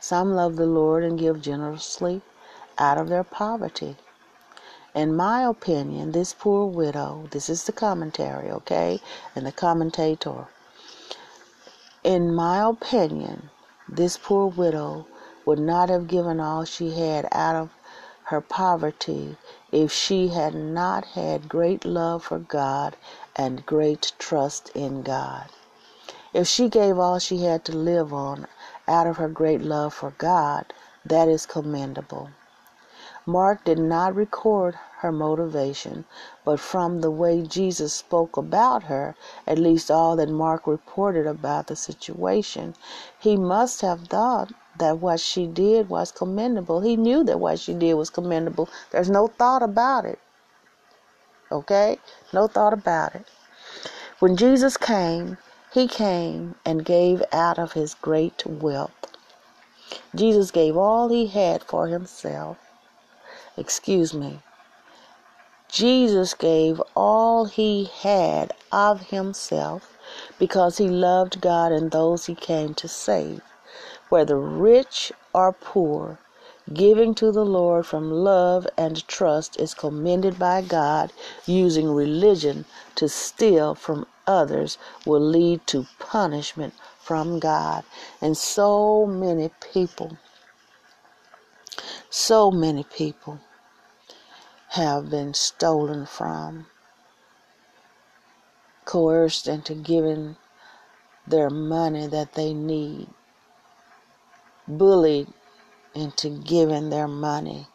Some 0.00 0.34
love 0.34 0.56
the 0.56 0.66
Lord 0.66 1.04
and 1.04 1.16
give 1.16 1.40
generously 1.40 2.20
out 2.78 2.98
of 2.98 3.08
their 3.08 3.22
poverty. 3.22 3.96
In 4.98 5.14
my 5.14 5.42
opinion, 5.44 6.10
this 6.10 6.32
poor 6.32 6.66
widow, 6.66 7.28
this 7.30 7.48
is 7.48 7.62
the 7.62 7.72
commentary, 7.72 8.50
okay, 8.50 9.00
and 9.36 9.46
the 9.46 9.52
commentator. 9.52 10.48
In 12.02 12.34
my 12.34 12.68
opinion, 12.68 13.50
this 13.88 14.18
poor 14.20 14.48
widow 14.48 15.06
would 15.46 15.60
not 15.60 15.88
have 15.88 16.08
given 16.08 16.40
all 16.40 16.64
she 16.64 16.98
had 16.98 17.28
out 17.30 17.54
of 17.54 17.70
her 18.24 18.40
poverty 18.40 19.36
if 19.70 19.92
she 19.92 20.30
had 20.30 20.56
not 20.56 21.04
had 21.04 21.48
great 21.48 21.84
love 21.84 22.24
for 22.24 22.40
God 22.40 22.96
and 23.36 23.64
great 23.64 24.10
trust 24.18 24.68
in 24.74 25.02
God. 25.02 25.48
If 26.34 26.48
she 26.48 26.68
gave 26.68 26.98
all 26.98 27.20
she 27.20 27.44
had 27.44 27.64
to 27.66 27.72
live 27.72 28.12
on 28.12 28.48
out 28.88 29.06
of 29.06 29.18
her 29.18 29.28
great 29.28 29.62
love 29.62 29.94
for 29.94 30.10
God, 30.18 30.72
that 31.04 31.28
is 31.28 31.46
commendable. 31.46 32.30
Mark 33.28 33.62
did 33.62 33.78
not 33.78 34.14
record 34.14 34.74
her 35.00 35.12
motivation, 35.12 36.06
but 36.46 36.58
from 36.58 37.02
the 37.02 37.10
way 37.10 37.42
Jesus 37.42 37.92
spoke 37.92 38.38
about 38.38 38.84
her, 38.84 39.14
at 39.46 39.58
least 39.58 39.90
all 39.90 40.16
that 40.16 40.30
Mark 40.30 40.66
reported 40.66 41.26
about 41.26 41.66
the 41.66 41.76
situation, 41.76 42.74
he 43.18 43.36
must 43.36 43.82
have 43.82 44.08
thought 44.08 44.54
that 44.78 45.00
what 45.00 45.20
she 45.20 45.46
did 45.46 45.90
was 45.90 46.10
commendable. 46.10 46.80
He 46.80 46.96
knew 46.96 47.22
that 47.24 47.38
what 47.38 47.58
she 47.58 47.74
did 47.74 47.92
was 47.94 48.08
commendable. 48.08 48.70
There's 48.92 49.10
no 49.10 49.26
thought 49.26 49.62
about 49.62 50.06
it. 50.06 50.18
Okay? 51.52 51.98
No 52.32 52.46
thought 52.46 52.72
about 52.72 53.14
it. 53.14 53.26
When 54.20 54.38
Jesus 54.38 54.78
came, 54.78 55.36
he 55.70 55.86
came 55.86 56.54
and 56.64 56.82
gave 56.82 57.22
out 57.30 57.58
of 57.58 57.74
his 57.74 57.92
great 57.92 58.46
wealth. 58.46 59.18
Jesus 60.14 60.50
gave 60.50 60.78
all 60.78 61.10
he 61.10 61.26
had 61.26 61.62
for 61.62 61.88
himself. 61.88 62.56
Excuse 63.58 64.14
me. 64.14 64.38
Jesus 65.68 66.32
gave 66.32 66.80
all 66.94 67.46
he 67.46 67.90
had 68.02 68.54
of 68.70 69.10
himself 69.10 69.98
because 70.38 70.78
he 70.78 70.88
loved 70.88 71.40
God 71.40 71.72
and 71.72 71.90
those 71.90 72.26
he 72.26 72.36
came 72.36 72.72
to 72.74 72.86
save. 72.86 73.42
Whether 74.10 74.38
rich 74.38 75.12
or 75.34 75.52
poor, 75.52 76.18
giving 76.72 77.14
to 77.16 77.32
the 77.32 77.44
Lord 77.44 77.84
from 77.84 78.10
love 78.10 78.66
and 78.78 79.06
trust 79.08 79.58
is 79.58 79.74
commended 79.74 80.38
by 80.38 80.62
God. 80.62 81.12
Using 81.44 81.90
religion 81.90 82.64
to 82.94 83.08
steal 83.08 83.74
from 83.74 84.06
others 84.26 84.78
will 85.04 85.20
lead 85.20 85.66
to 85.66 85.86
punishment 85.98 86.74
from 87.00 87.40
God. 87.40 87.84
And 88.22 88.36
so 88.36 89.04
many 89.04 89.50
people, 89.72 90.16
so 92.08 92.50
many 92.50 92.84
people 92.84 93.40
have 94.70 95.10
been 95.10 95.34
stolen 95.34 96.04
from, 96.06 96.66
coerced 98.84 99.48
into 99.48 99.74
giving 99.74 100.36
their 101.26 101.50
money 101.50 102.06
that 102.06 102.34
they 102.34 102.52
need, 102.52 103.08
bullied 104.66 105.28
into 105.94 106.28
giving 106.28 106.90
their 106.90 107.08
money, 107.08 107.66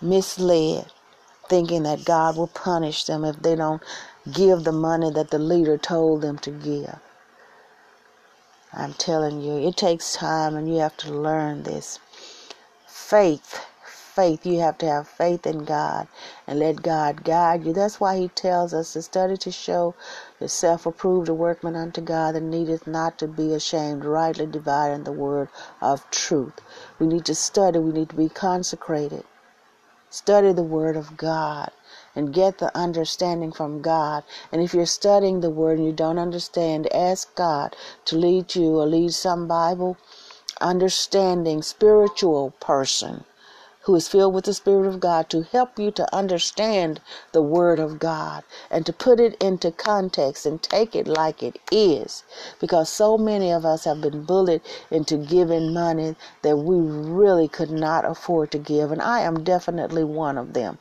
misled, 0.00 0.86
thinking 1.48 1.82
that 1.84 2.04
God 2.04 2.36
will 2.36 2.48
punish 2.48 3.04
them 3.04 3.24
if 3.24 3.40
they 3.42 3.54
don't 3.56 3.82
give 4.32 4.64
the 4.64 4.72
money 4.72 5.10
that 5.10 5.30
the 5.30 5.38
leader 5.38 5.78
told 5.78 6.22
them 6.22 6.38
to 6.38 6.50
give. 6.50 6.98
I'm 8.72 8.94
telling 8.94 9.40
you, 9.40 9.56
it 9.68 9.76
takes 9.76 10.14
time 10.14 10.54
and 10.56 10.68
you 10.68 10.80
have 10.80 10.96
to 10.98 11.12
learn 11.12 11.64
this. 11.64 11.98
Faith 12.86 13.66
faith. 14.10 14.44
You 14.44 14.60
have 14.60 14.78
to 14.78 14.86
have 14.86 15.08
faith 15.08 15.46
in 15.46 15.64
God 15.64 16.08
and 16.46 16.58
let 16.58 16.82
God 16.82 17.24
guide 17.24 17.64
you. 17.64 17.72
That's 17.72 18.00
why 18.00 18.18
He 18.18 18.28
tells 18.28 18.74
us 18.74 18.92
to 18.94 19.02
study 19.02 19.36
to 19.38 19.52
show 19.52 19.94
yourself 20.40 20.86
approved, 20.86 21.28
a 21.28 21.34
workman 21.34 21.76
unto 21.76 22.00
God 22.00 22.34
that 22.34 22.42
needeth 22.42 22.86
not 22.86 23.18
to 23.18 23.28
be 23.28 23.54
ashamed, 23.54 24.04
rightly 24.04 24.46
dividing 24.46 25.04
the 25.04 25.12
word 25.12 25.48
of 25.80 26.10
truth. 26.10 26.60
We 26.98 27.06
need 27.06 27.24
to 27.26 27.34
study, 27.34 27.78
we 27.78 27.92
need 27.92 28.10
to 28.10 28.16
be 28.16 28.28
consecrated. 28.28 29.24
Study 30.12 30.52
the 30.52 30.64
Word 30.64 30.96
of 30.96 31.16
God 31.16 31.70
and 32.16 32.34
get 32.34 32.58
the 32.58 32.76
understanding 32.76 33.52
from 33.52 33.80
God. 33.80 34.24
And 34.50 34.60
if 34.60 34.74
you're 34.74 34.84
studying 34.84 35.40
the 35.40 35.50
Word 35.50 35.78
and 35.78 35.86
you 35.86 35.92
don't 35.92 36.18
understand, 36.18 36.92
ask 36.92 37.32
God 37.36 37.76
to 38.06 38.16
lead 38.16 38.56
you 38.56 38.80
or 38.80 38.86
lead 38.86 39.14
some 39.14 39.46
Bible 39.46 39.96
understanding 40.60 41.62
spiritual 41.62 42.50
person 42.60 43.24
who 43.82 43.94
is 43.94 44.08
filled 44.08 44.34
with 44.34 44.44
the 44.44 44.54
Spirit 44.54 44.86
of 44.86 45.00
God 45.00 45.30
to 45.30 45.42
help 45.42 45.78
you 45.78 45.90
to 45.92 46.14
understand 46.14 47.00
the 47.32 47.42
Word 47.42 47.78
of 47.78 47.98
God 47.98 48.44
and 48.70 48.84
to 48.86 48.92
put 48.92 49.20
it 49.20 49.42
into 49.42 49.70
context 49.70 50.46
and 50.46 50.62
take 50.62 50.94
it 50.94 51.08
like 51.08 51.42
it 51.42 51.58
is. 51.72 52.24
Because 52.60 52.88
so 52.88 53.18
many 53.18 53.50
of 53.50 53.64
us 53.64 53.84
have 53.84 54.00
been 54.00 54.24
bullied 54.24 54.62
into 54.90 55.16
giving 55.16 55.72
money 55.72 56.16
that 56.42 56.56
we 56.58 56.76
really 56.78 57.48
could 57.48 57.70
not 57.70 58.04
afford 58.04 58.50
to 58.52 58.58
give, 58.58 58.92
and 58.92 59.02
I 59.02 59.20
am 59.20 59.44
definitely 59.44 60.04
one 60.04 60.38
of 60.38 60.52
them 60.52 60.78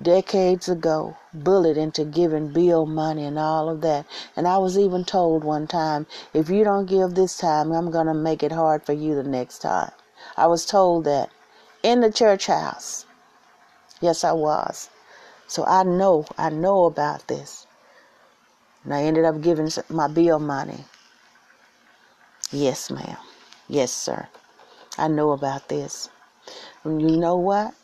decades 0.00 0.68
ago, 0.68 1.16
bullied 1.32 1.76
into 1.76 2.04
giving 2.04 2.48
bill 2.52 2.86
money 2.86 3.24
and 3.24 3.38
all 3.38 3.68
of 3.68 3.80
that. 3.82 4.06
And 4.36 4.48
I 4.48 4.58
was 4.58 4.78
even 4.78 5.04
told 5.04 5.44
one 5.44 5.66
time, 5.66 6.06
if 6.32 6.50
you 6.50 6.64
don't 6.64 6.86
give 6.86 7.14
this 7.14 7.36
time, 7.38 7.72
I'm 7.72 7.90
going 7.90 8.06
to 8.06 8.14
make 8.14 8.42
it 8.42 8.52
hard 8.52 8.84
for 8.84 8.92
you 8.92 9.14
the 9.14 9.22
next 9.22 9.60
time. 9.60 9.92
I 10.36 10.48
was 10.48 10.66
told 10.66 11.04
that 11.04 11.30
in 11.84 12.00
the 12.00 12.10
church 12.10 12.46
house. 12.46 13.04
Yes, 14.00 14.24
I 14.24 14.32
was. 14.32 14.88
So 15.46 15.64
I 15.66 15.84
know, 15.84 16.24
I 16.36 16.48
know 16.48 16.86
about 16.86 17.28
this. 17.28 17.66
And 18.82 18.92
I 18.92 19.02
ended 19.02 19.24
up 19.24 19.40
giving 19.40 19.70
my 19.88 20.08
bill 20.08 20.38
money. 20.38 20.84
Yes, 22.50 22.90
ma'am. 22.90 23.16
Yes, 23.68 23.92
sir. 23.92 24.28
I 24.98 25.08
know 25.08 25.32
about 25.32 25.68
this. 25.68 26.08
And 26.82 27.02
you 27.02 27.16
know 27.16 27.36
what? 27.36 27.74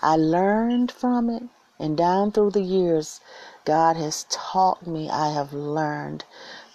I 0.00 0.16
learned 0.16 0.90
from 0.90 1.30
it. 1.30 1.44
And 1.78 1.96
down 1.96 2.32
through 2.32 2.50
the 2.50 2.62
years, 2.62 3.20
God 3.64 3.96
has 3.96 4.26
taught 4.28 4.84
me, 4.86 5.08
I 5.08 5.30
have 5.30 5.52
learned 5.52 6.24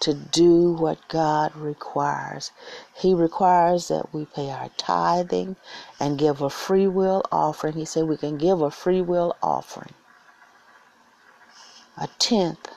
to 0.04 0.12
do 0.12 0.70
what 0.74 1.08
God 1.08 1.56
requires. 1.56 2.50
He 2.94 3.14
requires 3.14 3.88
that 3.88 4.12
we 4.12 4.26
pay 4.26 4.50
our 4.50 4.68
tithing 4.76 5.56
and 5.98 6.18
give 6.18 6.42
a 6.42 6.50
free 6.50 6.86
will 6.86 7.22
offering. 7.32 7.72
He 7.72 7.86
said 7.86 8.04
we 8.04 8.18
can 8.18 8.36
give 8.36 8.60
a 8.60 8.70
free 8.70 9.00
will 9.00 9.34
offering, 9.42 9.94
a 11.96 12.08
tenth 12.18 12.68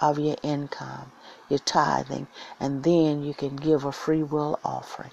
of 0.00 0.20
your 0.20 0.36
income, 0.44 1.10
your 1.48 1.58
tithing, 1.58 2.28
and 2.60 2.84
then 2.84 3.24
you 3.24 3.34
can 3.34 3.56
give 3.56 3.84
a 3.84 3.90
free 3.90 4.22
will 4.22 4.60
offering. 4.64 5.10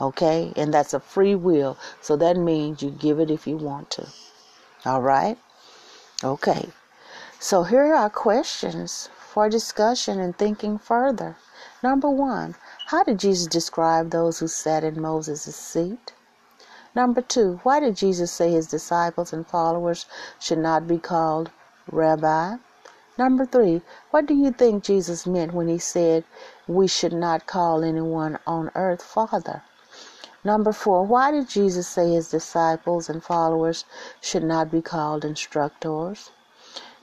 Okay? 0.00 0.54
And 0.56 0.72
that's 0.72 0.94
a 0.94 1.00
free 1.00 1.34
will. 1.34 1.76
So 2.00 2.16
that 2.16 2.38
means 2.38 2.82
you 2.82 2.90
give 2.90 3.20
it 3.20 3.30
if 3.30 3.46
you 3.46 3.58
want 3.58 3.90
to. 3.90 4.06
All 4.86 5.02
right? 5.02 5.36
Okay. 6.24 6.70
So 7.38 7.64
here 7.64 7.92
are 7.92 7.94
our 7.94 8.10
questions 8.10 9.10
for 9.36 9.50
discussion 9.50 10.18
and 10.18 10.38
thinking 10.38 10.78
further. 10.78 11.36
Number 11.82 12.08
one, 12.08 12.54
how 12.86 13.04
did 13.04 13.18
Jesus 13.18 13.46
describe 13.46 14.08
those 14.08 14.38
who 14.38 14.48
sat 14.48 14.82
in 14.82 14.98
Moses' 14.98 15.54
seat? 15.54 16.14
Number 16.94 17.20
two, 17.20 17.60
why 17.62 17.80
did 17.80 17.96
Jesus 17.96 18.32
say 18.32 18.52
his 18.52 18.66
disciples 18.66 19.34
and 19.34 19.46
followers 19.46 20.06
should 20.40 20.56
not 20.56 20.88
be 20.88 20.96
called 20.96 21.50
rabbi? 21.92 22.56
Number 23.18 23.44
three, 23.44 23.82
what 24.10 24.24
do 24.24 24.32
you 24.32 24.52
think 24.52 24.82
Jesus 24.82 25.26
meant 25.26 25.52
when 25.52 25.68
he 25.68 25.78
said 25.78 26.24
we 26.66 26.86
should 26.86 27.12
not 27.12 27.46
call 27.46 27.84
anyone 27.84 28.38
on 28.46 28.70
earth 28.74 29.02
father? 29.02 29.62
Number 30.44 30.72
four, 30.72 31.02
why 31.02 31.30
did 31.30 31.50
Jesus 31.50 31.86
say 31.86 32.12
his 32.12 32.30
disciples 32.30 33.10
and 33.10 33.22
followers 33.22 33.84
should 34.22 34.44
not 34.44 34.70
be 34.70 34.80
called 34.80 35.26
instructors? 35.26 36.30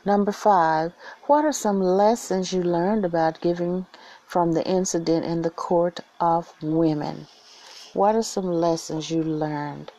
Number 0.05 0.33
five, 0.33 0.91
what 1.27 1.45
are 1.45 1.53
some 1.53 1.81
lessons 1.81 2.51
you 2.51 2.61
learned 2.61 3.05
about 3.05 3.39
giving 3.39 3.85
from 4.25 4.51
the 4.51 4.65
incident 4.65 5.23
in 5.23 5.43
the 5.43 5.49
court 5.49 6.01
of 6.19 6.53
women? 6.61 7.27
What 7.93 8.15
are 8.15 8.23
some 8.23 8.51
lessons 8.51 9.09
you 9.09 9.23
learned? 9.23 9.91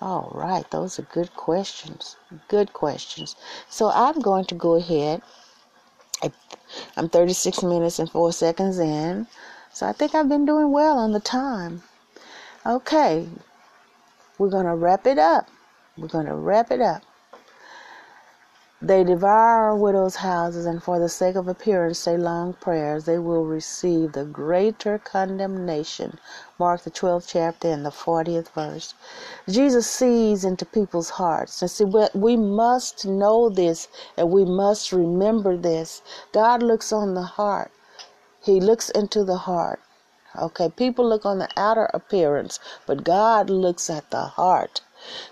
All 0.00 0.32
right, 0.34 0.68
those 0.70 0.98
are 0.98 1.02
good 1.02 1.34
questions. 1.36 2.16
Good 2.48 2.72
questions. 2.72 3.36
So 3.68 3.90
I'm 3.90 4.20
going 4.20 4.46
to 4.46 4.54
go 4.54 4.74
ahead. 4.74 5.22
I'm 6.96 7.08
36 7.08 7.62
minutes 7.62 8.00
and 8.00 8.10
4 8.10 8.32
seconds 8.32 8.78
in. 8.78 9.28
So 9.72 9.86
I 9.86 9.92
think 9.92 10.14
I've 10.14 10.28
been 10.28 10.44
doing 10.44 10.72
well 10.72 10.98
on 10.98 11.12
the 11.12 11.20
time. 11.20 11.82
Okay, 12.66 13.28
we're 14.38 14.50
going 14.50 14.66
to 14.66 14.74
wrap 14.74 15.06
it 15.06 15.18
up. 15.18 15.48
We're 15.96 16.08
going 16.08 16.26
to 16.26 16.34
wrap 16.34 16.72
it 16.72 16.80
up. 16.80 17.02
They 18.82 19.04
devour 19.04 19.74
widows' 19.76 20.16
houses, 20.16 20.66
and 20.66 20.82
for 20.82 20.98
the 20.98 21.08
sake 21.08 21.36
of 21.36 21.48
appearance 21.48 22.00
say 22.00 22.16
long 22.16 22.54
prayers. 22.54 23.04
They 23.04 23.18
will 23.18 23.44
receive 23.44 24.12
the 24.12 24.24
greater 24.24 24.98
condemnation. 24.98 26.18
Mark 26.58 26.82
the 26.82 26.90
12th 26.90 27.28
chapter 27.28 27.68
and 27.68 27.86
the 27.86 27.90
40th 27.90 28.48
verse. 28.48 28.92
Jesus 29.48 29.86
sees 29.86 30.44
into 30.44 30.66
people's 30.66 31.10
hearts. 31.10 31.62
And 31.62 31.70
see, 31.70 31.84
we 32.14 32.36
must 32.36 33.06
know 33.06 33.48
this 33.48 33.88
and 34.16 34.30
we 34.30 34.44
must 34.44 34.92
remember 34.92 35.56
this. 35.56 36.02
God 36.32 36.62
looks 36.62 36.92
on 36.92 37.14
the 37.14 37.22
heart, 37.22 37.70
He 38.42 38.60
looks 38.60 38.90
into 38.90 39.24
the 39.24 39.38
heart. 39.38 39.80
Okay, 40.36 40.68
people 40.68 41.08
look 41.08 41.24
on 41.24 41.38
the 41.38 41.48
outer 41.56 41.88
appearance, 41.94 42.58
but 42.86 43.04
God 43.04 43.48
looks 43.48 43.88
at 43.88 44.10
the 44.10 44.24
heart. 44.24 44.82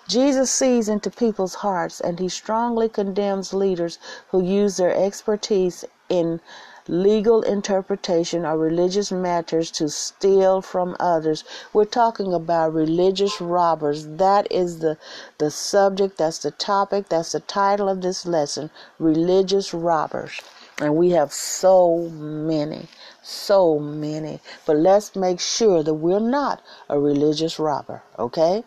Jesus 0.07 0.51
sees 0.51 0.89
into 0.89 1.11
people's 1.11 1.57
hearts 1.57 2.01
and 2.01 2.19
he 2.19 2.29
strongly 2.29 2.89
condemns 2.89 3.55
leaders 3.55 3.99
who 4.29 4.43
use 4.43 4.77
their 4.77 4.95
expertise 4.95 5.85
in 6.09 6.41
legal 6.89 7.43
interpretation 7.43 8.45
or 8.45 8.59
religious 8.59 9.13
matters 9.13 9.71
to 9.71 9.89
steal 9.89 10.61
from 10.61 10.97
others. 10.99 11.45
We're 11.73 11.85
talking 11.85 12.35
about 12.35 12.75
religious 12.75 13.41
robbers. 13.41 14.07
That 14.07 14.51
is 14.51 14.81
the 14.81 14.99
the 15.39 15.51
subject, 15.51 16.19
that's 16.19 16.39
the 16.39 16.51
topic, 16.51 17.09
that's 17.09 17.33
the 17.33 17.41
title 17.41 17.89
of 17.89 18.03
this 18.03 18.27
lesson, 18.27 18.71
religious 18.99 19.73
robbers. 19.73 20.41
And 20.79 20.97
we 20.97 21.11
have 21.11 21.33
so 21.33 22.09
many, 22.11 22.89
so 23.23 23.79
many. 23.79 24.41
But 24.67 24.77
let's 24.77 25.15
make 25.15 25.39
sure 25.39 25.83
that 25.83 25.95
we're 25.95 26.19
not 26.19 26.63
a 26.89 26.99
religious 26.99 27.59
robber, 27.59 28.03
okay? 28.19 28.65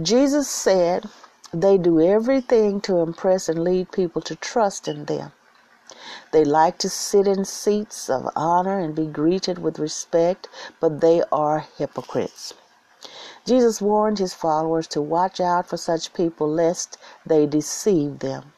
Jesus 0.00 0.48
said 0.48 1.08
they 1.52 1.76
do 1.76 2.00
everything 2.00 2.80
to 2.82 2.98
impress 2.98 3.48
and 3.48 3.64
lead 3.64 3.90
people 3.90 4.22
to 4.22 4.36
trust 4.36 4.86
in 4.86 5.06
them. 5.06 5.32
They 6.30 6.44
like 6.44 6.78
to 6.78 6.88
sit 6.88 7.26
in 7.26 7.44
seats 7.44 8.08
of 8.08 8.30
honor 8.36 8.78
and 8.78 8.94
be 8.94 9.06
greeted 9.06 9.58
with 9.58 9.80
respect, 9.80 10.48
but 10.78 11.00
they 11.00 11.24
are 11.32 11.66
hypocrites. 11.76 12.54
Jesus 13.44 13.82
warned 13.82 14.20
his 14.20 14.32
followers 14.32 14.86
to 14.88 15.02
watch 15.02 15.40
out 15.40 15.66
for 15.66 15.76
such 15.76 16.12
people 16.12 16.48
lest 16.48 16.96
they 17.26 17.44
deceive 17.44 18.20
them. 18.20 18.52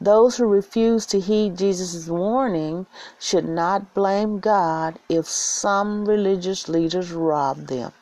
Those 0.00 0.36
who 0.36 0.46
refuse 0.46 1.06
to 1.06 1.20
heed 1.20 1.56
Jesus' 1.56 2.08
warning 2.08 2.86
should 3.20 3.48
not 3.48 3.94
blame 3.94 4.40
God 4.40 4.98
if 5.08 5.28
some 5.28 6.06
religious 6.06 6.68
leaders 6.68 7.12
rob 7.12 7.68
them. 7.68 7.92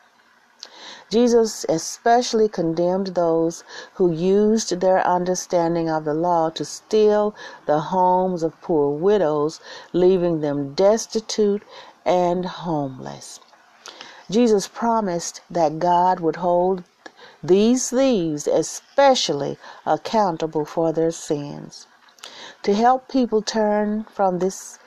Jesus 1.14 1.64
especially 1.68 2.48
condemned 2.48 3.14
those 3.14 3.62
who 3.92 4.10
used 4.10 4.80
their 4.80 4.98
understanding 5.06 5.88
of 5.88 6.04
the 6.04 6.12
law 6.12 6.50
to 6.50 6.64
steal 6.64 7.36
the 7.66 7.78
homes 7.78 8.42
of 8.42 8.60
poor 8.60 8.90
widows, 8.90 9.60
leaving 9.92 10.40
them 10.40 10.74
destitute 10.74 11.62
and 12.04 12.44
homeless. 12.44 13.38
Jesus 14.28 14.66
promised 14.66 15.40
that 15.48 15.78
God 15.78 16.18
would 16.18 16.34
hold 16.34 16.82
these 17.44 17.90
thieves 17.90 18.48
especially 18.48 19.56
accountable 19.86 20.64
for 20.64 20.92
their 20.92 21.12
sins. 21.12 21.86
To 22.64 22.74
help 22.74 23.06
people 23.06 23.40
turn 23.40 24.02
from 24.12 24.40
this 24.40 24.80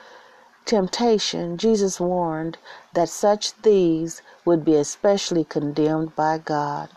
temptation, 0.66 1.56
Jesus 1.56 1.98
warned 1.98 2.58
that 2.92 3.08
such 3.08 3.52
thieves 3.52 4.20
would 4.48 4.64
be 4.64 4.76
especially 4.76 5.44
condemned 5.44 6.16
by 6.16 6.38
God. 6.38 6.88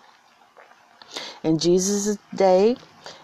In 1.44 1.58
Jesus' 1.58 2.18
day, 2.34 2.78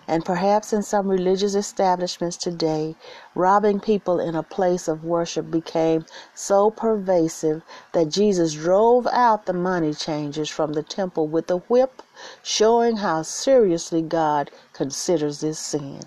and 0.06 0.26
perhaps 0.26 0.74
in 0.74 0.84
some 0.84 1.08
religious 1.08 1.56
establishments 1.56 2.36
today, 2.36 2.98
robbing 3.36 3.80
people 3.80 4.20
in 4.20 4.36
a 4.36 4.44
place 4.44 4.90
of 4.90 5.06
worship 5.06 5.50
became 5.50 6.06
so 6.36 6.70
pervasive 6.70 7.62
that 7.94 8.10
Jesus 8.10 8.52
drove 8.52 9.08
out 9.08 9.46
the 9.46 9.54
money 9.54 9.94
changers 9.94 10.50
from 10.50 10.74
the 10.74 10.84
temple 10.84 11.28
with 11.28 11.50
a 11.50 11.64
whip, 11.70 12.02
showing 12.44 12.98
how 12.98 13.22
seriously 13.22 14.02
God 14.02 14.52
considers 14.74 15.40
this 15.40 15.58
sin. 15.58 16.02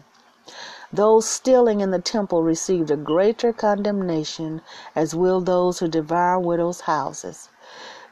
Those 0.92 1.26
stealing 1.26 1.80
in 1.80 1.90
the 1.90 2.00
temple 2.00 2.42
received 2.42 2.90
a 2.90 2.96
greater 2.96 3.54
condemnation, 3.54 4.60
as 4.94 5.14
will 5.14 5.40
those 5.40 5.78
who 5.78 5.88
devour 5.88 6.38
widows' 6.38 6.82
houses. 6.82 7.48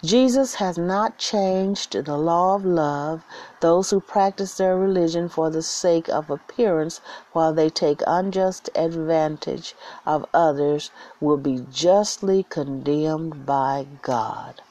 Jesus 0.05 0.55
has 0.55 0.79
not 0.79 1.19
changed 1.19 2.05
the 2.05 2.17
law 2.17 2.55
of 2.55 2.65
love. 2.65 3.25
Those 3.59 3.91
who 3.91 3.99
practice 3.99 4.57
their 4.57 4.77
religion 4.77 5.29
for 5.29 5.51
the 5.51 5.61
sake 5.61 6.09
of 6.09 6.31
appearance 6.31 7.01
while 7.33 7.53
they 7.53 7.69
take 7.69 8.01
unjust 8.07 8.71
advantage 8.77 9.75
of 10.07 10.25
others 10.33 10.93
will 11.21 11.37
be 11.37 11.67
justly 11.73 12.45
condemned 12.45 13.45
by 13.45 13.89
God. 14.03 14.63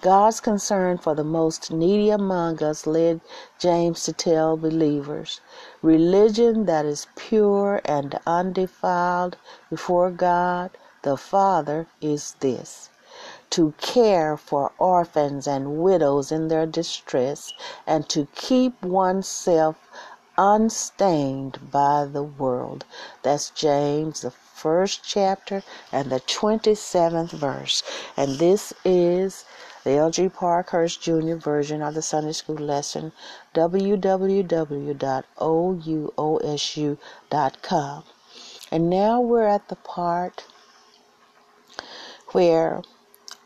God's 0.00 0.40
concern 0.40 0.98
for 0.98 1.14
the 1.14 1.22
most 1.22 1.70
needy 1.70 2.10
among 2.10 2.60
us 2.62 2.88
led 2.88 3.20
James 3.58 4.02
to 4.04 4.12
tell 4.12 4.56
believers 4.56 5.40
religion 5.80 6.66
that 6.66 6.84
is 6.84 7.06
pure 7.14 7.80
and 7.84 8.18
undefiled 8.26 9.36
before 9.70 10.10
God 10.10 10.72
the 11.02 11.16
Father 11.16 11.86
is 12.00 12.34
this 12.40 12.90
to 13.50 13.72
care 13.80 14.36
for 14.36 14.72
orphans 14.78 15.46
and 15.46 15.78
widows 15.78 16.30
in 16.30 16.48
their 16.48 16.66
distress, 16.66 17.52
and 17.86 18.08
to 18.08 18.26
keep 18.34 18.82
oneself 18.82 19.76
unstained 20.36 21.58
by 21.70 22.04
the 22.04 22.22
world. 22.22 22.84
That's 23.22 23.50
James, 23.50 24.20
the 24.20 24.30
first 24.30 25.02
chapter 25.04 25.62
and 25.92 26.10
the 26.10 26.20
27th 26.20 27.30
verse. 27.30 27.82
And 28.16 28.38
this 28.38 28.72
is 28.84 29.44
the 29.84 29.96
L.G. 29.96 30.28
Parkhurst 30.28 31.00
Jr. 31.00 31.34
version 31.34 31.82
of 31.82 31.94
the 31.94 32.02
Sunday 32.02 32.32
School 32.32 32.56
lesson, 32.56 33.12
www.ouosu.com. 33.54 34.44
And 38.70 38.90
now 38.90 39.20
we're 39.20 39.46
at 39.46 39.68
the 39.68 39.76
part 39.76 40.44
where 42.32 42.82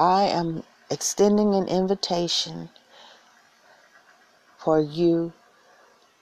I 0.02 0.24
am 0.24 0.64
extending 0.90 1.54
an 1.54 1.68
invitation 1.68 2.70
for 4.58 4.80
you 4.80 5.32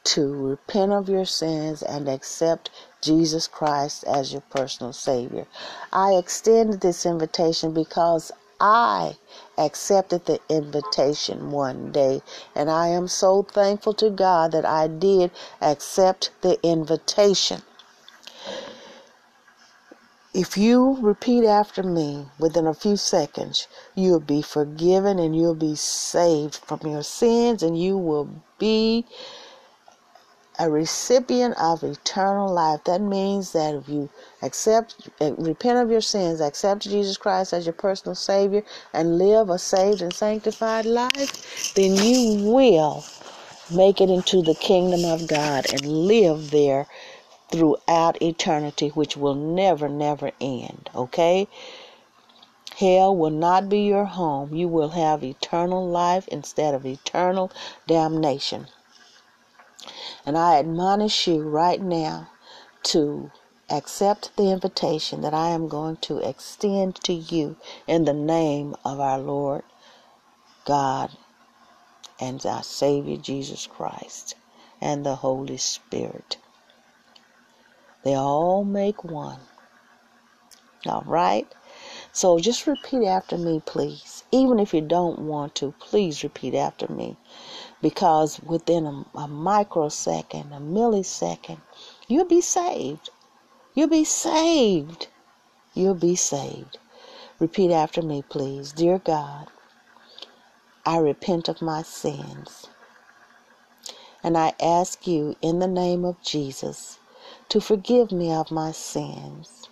to 0.04 0.34
repent 0.34 0.92
of 0.92 1.08
your 1.08 1.24
sins 1.24 1.82
and 1.82 2.06
accept 2.06 2.68
Jesus 3.00 3.48
Christ 3.48 4.04
as 4.04 4.32
your 4.32 4.42
personal 4.42 4.92
Savior. 4.92 5.46
I 5.94 6.12
extend 6.12 6.82
this 6.82 7.06
invitation 7.06 7.72
because 7.72 8.30
I 8.60 9.16
accepted 9.56 10.26
the 10.26 10.40
invitation 10.50 11.50
one 11.50 11.90
day, 11.90 12.20
and 12.54 12.70
I 12.70 12.88
am 12.88 13.08
so 13.08 13.44
thankful 13.44 13.94
to 13.94 14.10
God 14.10 14.52
that 14.52 14.66
I 14.66 14.88
did 14.88 15.30
accept 15.62 16.32
the 16.42 16.58
invitation. 16.62 17.62
If 20.32 20.56
you 20.56 20.96
repeat 21.00 21.44
after 21.44 21.82
me 21.82 22.26
within 22.38 22.68
a 22.68 22.74
few 22.74 22.96
seconds, 22.96 23.66
you'll 23.96 24.20
be 24.20 24.42
forgiven 24.42 25.18
and 25.18 25.34
you'll 25.34 25.56
be 25.56 25.74
saved 25.74 26.56
from 26.56 26.80
your 26.84 27.02
sins, 27.02 27.64
and 27.64 27.76
you 27.76 27.98
will 27.98 28.28
be 28.58 29.06
a 30.56 30.70
recipient 30.70 31.56
of 31.58 31.82
eternal 31.82 32.48
life. 32.52 32.84
That 32.84 33.00
means 33.00 33.50
that 33.52 33.74
if 33.74 33.88
you 33.88 34.08
accept, 34.40 35.08
eh, 35.20 35.32
repent 35.36 35.78
of 35.78 35.90
your 35.90 36.00
sins, 36.00 36.40
accept 36.40 36.82
Jesus 36.82 37.16
Christ 37.16 37.52
as 37.52 37.66
your 37.66 37.72
personal 37.72 38.14
Savior, 38.14 38.62
and 38.92 39.18
live 39.18 39.50
a 39.50 39.58
saved 39.58 40.00
and 40.00 40.12
sanctified 40.12 40.86
life, 40.86 41.74
then 41.74 41.96
you 41.96 42.52
will 42.52 43.04
make 43.72 44.00
it 44.00 44.10
into 44.10 44.42
the 44.42 44.54
kingdom 44.54 45.04
of 45.04 45.26
God 45.26 45.72
and 45.72 45.84
live 45.86 46.52
there 46.52 46.86
throughout 47.50 48.20
eternity, 48.22 48.88
which 48.88 49.16
will 49.16 49.34
never, 49.34 49.88
never 49.88 50.32
end. 50.40 50.88
Okay? 50.94 51.48
Hell 52.76 53.14
will 53.14 53.30
not 53.30 53.68
be 53.68 53.80
your 53.80 54.06
home. 54.06 54.54
You 54.54 54.68
will 54.68 54.90
have 54.90 55.22
eternal 55.22 55.86
life 55.86 56.26
instead 56.28 56.72
of 56.74 56.86
eternal 56.86 57.50
damnation. 57.86 58.68
And 60.24 60.38
I 60.38 60.58
admonish 60.58 61.26
you 61.26 61.42
right 61.42 61.80
now 61.80 62.30
to 62.84 63.30
accept 63.68 64.36
the 64.36 64.50
invitation 64.50 65.20
that 65.22 65.34
I 65.34 65.48
am 65.50 65.68
going 65.68 65.96
to 65.98 66.18
extend 66.18 66.96
to 67.04 67.12
you 67.12 67.56
in 67.86 68.04
the 68.04 68.14
name 68.14 68.74
of 68.84 69.00
our 69.00 69.18
Lord 69.18 69.62
God 70.64 71.10
and 72.20 72.44
our 72.44 72.62
Savior 72.62 73.16
Jesus 73.16 73.66
Christ 73.66 74.34
and 74.80 75.04
the 75.04 75.16
Holy 75.16 75.56
Spirit. 75.56 76.36
They 78.02 78.14
all 78.14 78.64
make 78.64 79.04
one. 79.04 79.40
All 80.86 81.02
right? 81.06 81.46
So 82.12 82.38
just 82.38 82.66
repeat 82.66 83.06
after 83.06 83.36
me, 83.36 83.62
please. 83.64 84.24
Even 84.32 84.58
if 84.58 84.72
you 84.72 84.80
don't 84.80 85.18
want 85.20 85.54
to, 85.56 85.74
please 85.78 86.22
repeat 86.22 86.54
after 86.54 86.88
me 86.88 87.16
because 87.82 88.40
within 88.40 88.86
a, 88.86 89.04
a 89.18 89.28
microsecond, 89.28 90.52
a 90.52 90.58
millisecond, 90.58 91.60
you'll 92.08 92.24
be 92.24 92.40
saved. 92.40 93.10
You'll 93.74 93.88
be 93.88 94.04
saved. 94.04 95.08
You'll 95.74 95.94
be 95.94 96.16
saved. 96.16 96.78
Repeat 97.38 97.70
after 97.70 98.02
me, 98.02 98.22
please. 98.22 98.72
Dear 98.72 98.98
God, 98.98 99.48
I 100.84 100.98
repent 100.98 101.48
of 101.48 101.62
my 101.62 101.82
sins. 101.82 102.68
And 104.22 104.36
I 104.36 104.52
ask 104.60 105.06
you 105.06 105.36
in 105.40 105.58
the 105.58 105.68
name 105.68 106.04
of 106.04 106.20
Jesus 106.22 106.99
to 107.50 107.60
forgive 107.60 108.10
me 108.10 108.32
of 108.32 108.50
my 108.50 108.72
sins 108.72 109.68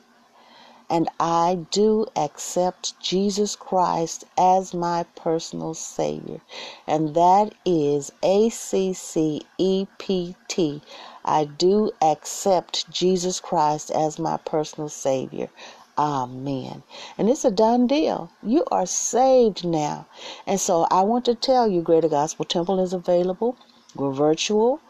and 0.91 1.09
I 1.21 1.67
do 1.71 2.07
accept 2.17 2.99
Jesus 2.99 3.55
Christ 3.55 4.25
as 4.39 4.73
my 4.73 5.05
personal 5.17 5.75
Savior, 5.75 6.41
and 6.87 7.15
that 7.15 7.53
is 7.67 8.11
A 8.23 8.49
C 8.49 8.95
C 8.95 9.43
E 9.59 9.87
P 9.99 10.35
T. 10.49 10.81
I 11.25 11.45
do 11.45 11.91
accept 12.01 12.91
Jesus 12.91 13.39
Christ 13.39 13.91
as 13.91 14.19
my 14.19 14.39
personal 14.39 14.89
Savior. 14.89 15.51
Amen. 15.99 16.83
And 17.19 17.29
it's 17.29 17.45
a 17.45 17.51
done 17.51 17.87
deal. 17.87 18.31
You 18.43 18.65
are 18.71 18.87
saved 18.87 19.67
now. 19.67 20.07
And 20.47 20.59
so 20.59 20.87
I 20.91 21.03
want 21.03 21.27
to 21.27 21.35
tell 21.35 21.69
you, 21.69 21.83
Greater 21.83 22.09
Gospel 22.09 22.47
Temple 22.47 22.81
is 22.81 22.95
available. 22.95 23.57
We're 23.95 24.13
virtual, 24.13 24.81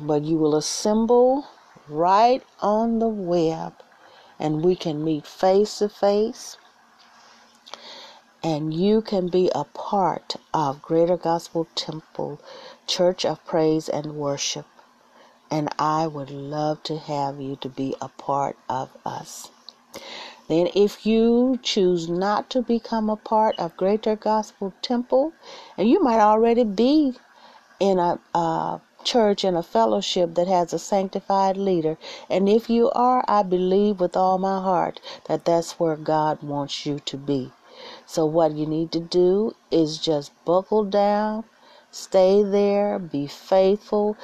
but 0.00 0.24
you 0.24 0.36
will 0.36 0.56
assemble 0.56 1.46
right 1.88 2.42
on 2.60 2.98
the 2.98 3.08
web 3.08 3.74
and 4.38 4.64
we 4.64 4.74
can 4.74 5.04
meet 5.04 5.26
face 5.26 5.78
to 5.78 5.88
face. 5.88 6.56
And 8.42 8.74
you 8.74 9.00
can 9.00 9.28
be 9.28 9.50
a 9.54 9.64
part 9.64 10.36
of 10.52 10.82
Greater 10.82 11.16
Gospel 11.16 11.66
Temple 11.74 12.40
Church 12.86 13.24
of 13.24 13.44
Praise 13.46 13.88
and 13.88 14.16
Worship. 14.16 14.66
And 15.50 15.68
I 15.78 16.06
would 16.06 16.30
love 16.30 16.82
to 16.84 16.98
have 16.98 17.40
you 17.40 17.56
to 17.56 17.68
be 17.68 17.94
a 18.00 18.08
part 18.08 18.58
of 18.68 18.90
us. 19.06 19.50
Then, 20.48 20.68
if 20.74 21.06
you 21.06 21.58
choose 21.62 22.06
not 22.08 22.50
to 22.50 22.60
become 22.60 23.08
a 23.08 23.16
part 23.16 23.58
of 23.58 23.76
Greater 23.78 24.14
Gospel 24.14 24.74
Temple, 24.82 25.32
and 25.78 25.88
you 25.88 26.02
might 26.02 26.20
already 26.20 26.64
be 26.64 27.14
in 27.80 27.98
a, 27.98 28.18
a 28.34 28.80
church 29.04 29.44
and 29.44 29.56
a 29.56 29.62
fellowship 29.62 30.34
that 30.34 30.48
has 30.48 30.72
a 30.72 30.78
sanctified 30.78 31.56
leader. 31.56 31.98
And 32.30 32.48
if 32.48 32.70
you 32.70 32.90
are, 32.92 33.24
I 33.28 33.42
believe 33.42 34.00
with 34.00 34.16
all 34.16 34.38
my 34.38 34.60
heart 34.60 35.00
that 35.26 35.44
that's 35.44 35.78
where 35.80 35.96
God 35.96 36.42
wants 36.42 36.86
you 36.86 37.00
to 37.00 37.16
be. 37.16 37.52
So, 38.06 38.26
what 38.26 38.52
you 38.52 38.66
need 38.66 38.92
to 38.92 39.00
do 39.00 39.54
is 39.70 39.98
just 39.98 40.32
buckle 40.44 40.84
down, 40.84 41.44
stay 41.90 42.42
there, 42.42 42.98
be 42.98 43.26
faithful, 43.26 44.16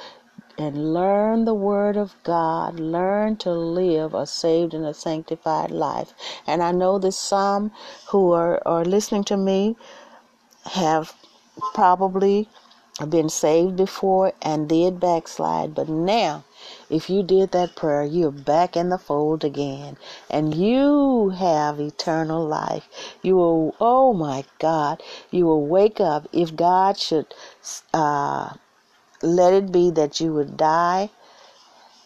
and 0.57 0.93
learn 0.93 1.45
the 1.45 1.53
Word 1.53 1.97
of 1.97 2.15
God. 2.23 2.79
Learn 2.79 3.37
to 3.37 3.51
live 3.51 4.13
a 4.13 4.25
saved 4.27 4.73
and 4.73 4.85
a 4.85 4.93
sanctified 4.93 5.71
life. 5.71 6.13
And 6.47 6.63
I 6.63 6.71
know 6.71 6.99
that 6.99 7.13
some 7.13 7.71
who 8.09 8.31
are, 8.31 8.61
are 8.67 8.85
listening 8.85 9.23
to 9.25 9.37
me 9.37 9.75
have 10.65 11.13
probably 11.73 12.49
been 13.09 13.29
saved 13.29 13.75
before 13.75 14.33
and 14.41 14.69
did 14.69 14.99
backslide, 14.99 15.73
but 15.73 15.89
now, 15.89 16.43
if 16.89 17.09
you 17.09 17.23
did 17.23 17.51
that 17.51 17.75
prayer, 17.75 18.03
you're 18.03 18.31
back 18.31 18.77
in 18.77 18.89
the 18.89 18.97
fold 18.97 19.43
again, 19.43 19.97
and 20.29 20.53
you 20.53 21.29
have 21.29 21.79
eternal 21.79 22.45
life. 22.45 22.87
You 23.21 23.37
will, 23.37 23.75
oh 23.79 24.13
my 24.13 24.45
God, 24.59 25.01
you 25.31 25.45
will 25.45 25.65
wake 25.65 25.99
up. 25.99 26.27
If 26.31 26.55
God 26.55 26.97
should 26.97 27.33
uh, 27.93 28.55
let 29.21 29.53
it 29.53 29.71
be 29.71 29.89
that 29.91 30.19
you 30.19 30.33
would 30.33 30.57
die 30.57 31.09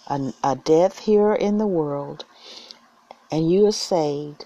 a, 0.07 0.33
a 0.43 0.55
death 0.55 0.99
here 0.99 1.33
in 1.33 1.57
the 1.57 1.67
world, 1.67 2.25
and 3.31 3.51
you 3.51 3.65
are 3.65 3.71
saved, 3.71 4.45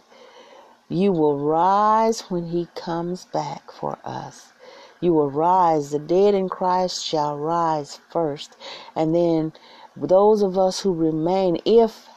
you 0.87 1.11
will 1.11 1.37
rise 1.37 2.21
when 2.31 2.47
He 2.47 2.67
comes 2.75 3.25
back 3.25 3.71
for 3.71 3.99
us 4.03 4.53
you 5.01 5.13
will 5.13 5.31
rise. 5.31 5.91
The 5.91 5.99
dead 5.99 6.33
in 6.33 6.49
Christ 6.49 7.05
shall 7.05 7.37
rise 7.37 7.99
first. 8.09 8.55
And 8.95 9.15
then 9.15 9.53
those 9.95 10.41
of 10.41 10.57
us 10.57 10.81
who 10.81 10.93
remain, 10.93 11.59
if 11.65 12.07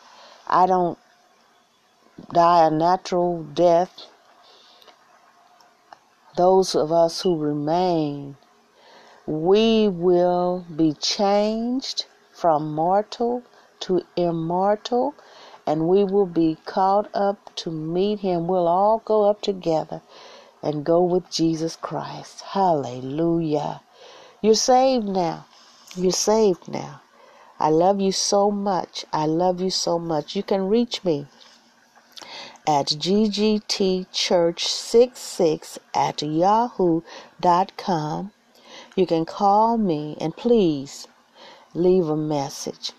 I 0.47 0.67
don't 0.67 0.99
die 2.33 2.67
a 2.67 2.71
natural 2.71 3.45
death, 3.45 4.07
those 6.37 6.75
of 6.75 6.91
us 6.91 7.23
who 7.23 7.37
remain, 7.39 8.37
we 9.27 9.89
will 9.89 10.65
be 10.75 10.93
changed 10.95 12.07
from 12.33 12.75
mortal 12.75 13.43
to 13.81 14.03
immortal, 14.17 15.15
and 15.67 15.89
we 15.89 16.05
will 16.05 16.27
be 16.27 16.57
caught 16.65 17.09
up 17.15 17.55
to 17.57 17.71
meet 17.71 18.21
Him. 18.21 18.47
We'll 18.49 18.67
all 18.67 19.03
go 19.05 19.29
up 19.29 19.41
together 19.43 20.03
and 20.63 20.85
go 20.85 21.03
with 21.03 21.31
Jesus 21.31 21.77
Christ. 21.77 22.43
Hallelujah. 22.53 23.81
You're 24.41 24.55
saved 24.55 25.07
now. 25.07 25.47
You're 25.97 26.13
saved 26.13 26.69
now. 26.69 27.03
I 27.59 27.71
love 27.71 28.01
you 28.01 28.13
so 28.13 28.51
much. 28.51 29.05
I 29.13 29.27
love 29.27 29.61
you 29.61 29.71
so 29.71 29.99
much. 29.99 30.35
You 30.35 30.43
can 30.43 30.69
reach 30.69 31.05
me 31.05 31.27
at 32.67 32.87
ggtchurch66 32.87 35.79
at 35.95 36.23
yahoo.com. 36.23 38.33
You 38.97 39.07
can 39.07 39.25
call 39.25 39.79
me 39.79 40.17
and 40.21 40.37
please 40.37 41.07
leave 41.75 42.09
a 42.09 42.17
message 42.17 42.93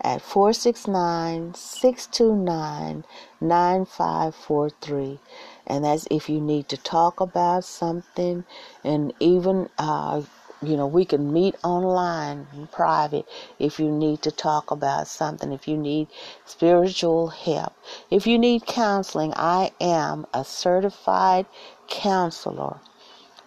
at 0.00 0.20
469 0.20 1.54
629 1.54 3.04
9543 3.40 5.20
and 5.66 5.84
that's 5.84 6.06
if 6.10 6.28
you 6.28 6.40
need 6.40 6.68
to 6.68 6.76
talk 6.76 7.20
about 7.20 7.64
something. 7.64 8.44
And 8.82 9.12
even 9.20 9.68
uh, 9.78 10.22
you 10.62 10.76
know 10.76 10.86
we 10.86 11.04
can 11.04 11.32
meet 11.32 11.54
online 11.62 12.46
in 12.54 12.66
private 12.68 13.26
if 13.58 13.78
you 13.78 13.90
need 13.90 14.22
to 14.22 14.30
talk 14.30 14.70
about 14.70 15.08
something 15.08 15.52
if 15.52 15.68
you 15.68 15.76
need 15.76 16.08
spiritual 16.44 17.28
help. 17.28 17.74
If 18.10 18.26
you 18.26 18.38
need 18.38 18.66
counseling 18.66 19.32
i 19.36 19.72
am 19.80 20.26
a 20.34 20.44
certified 20.44 21.46
counselor 21.88 22.78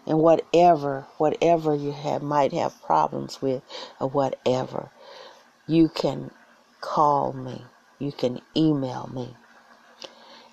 and 0.05 0.19
whatever 0.19 1.05
whatever 1.17 1.75
you 1.75 1.91
have 1.91 2.21
might 2.21 2.53
have 2.53 2.81
problems 2.83 3.41
with 3.41 3.63
or 3.99 4.09
whatever. 4.09 4.89
You 5.67 5.89
can 5.89 6.31
call 6.81 7.33
me. 7.33 7.65
You 7.99 8.11
can 8.11 8.41
email 8.55 9.09
me 9.13 9.35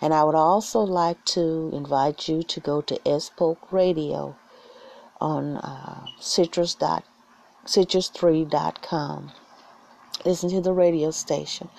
and 0.05 0.12
I 0.12 0.22
would 0.22 0.34
also 0.34 0.80
like 0.80 1.24
to 1.36 1.70
invite 1.72 2.28
you 2.28 2.42
to 2.42 2.61
go 2.61 2.82
to 2.82 2.98
Espoke 3.07 3.72
Radio 3.72 4.36
on 5.18 5.57
uh, 5.57 6.05
citrus 6.20 6.74
dot, 6.74 7.05
citrus3.com. 7.64 9.32
Listen 10.26 10.50
to 10.50 10.61
the 10.61 10.74
radio 10.74 11.11
station. 11.11 11.70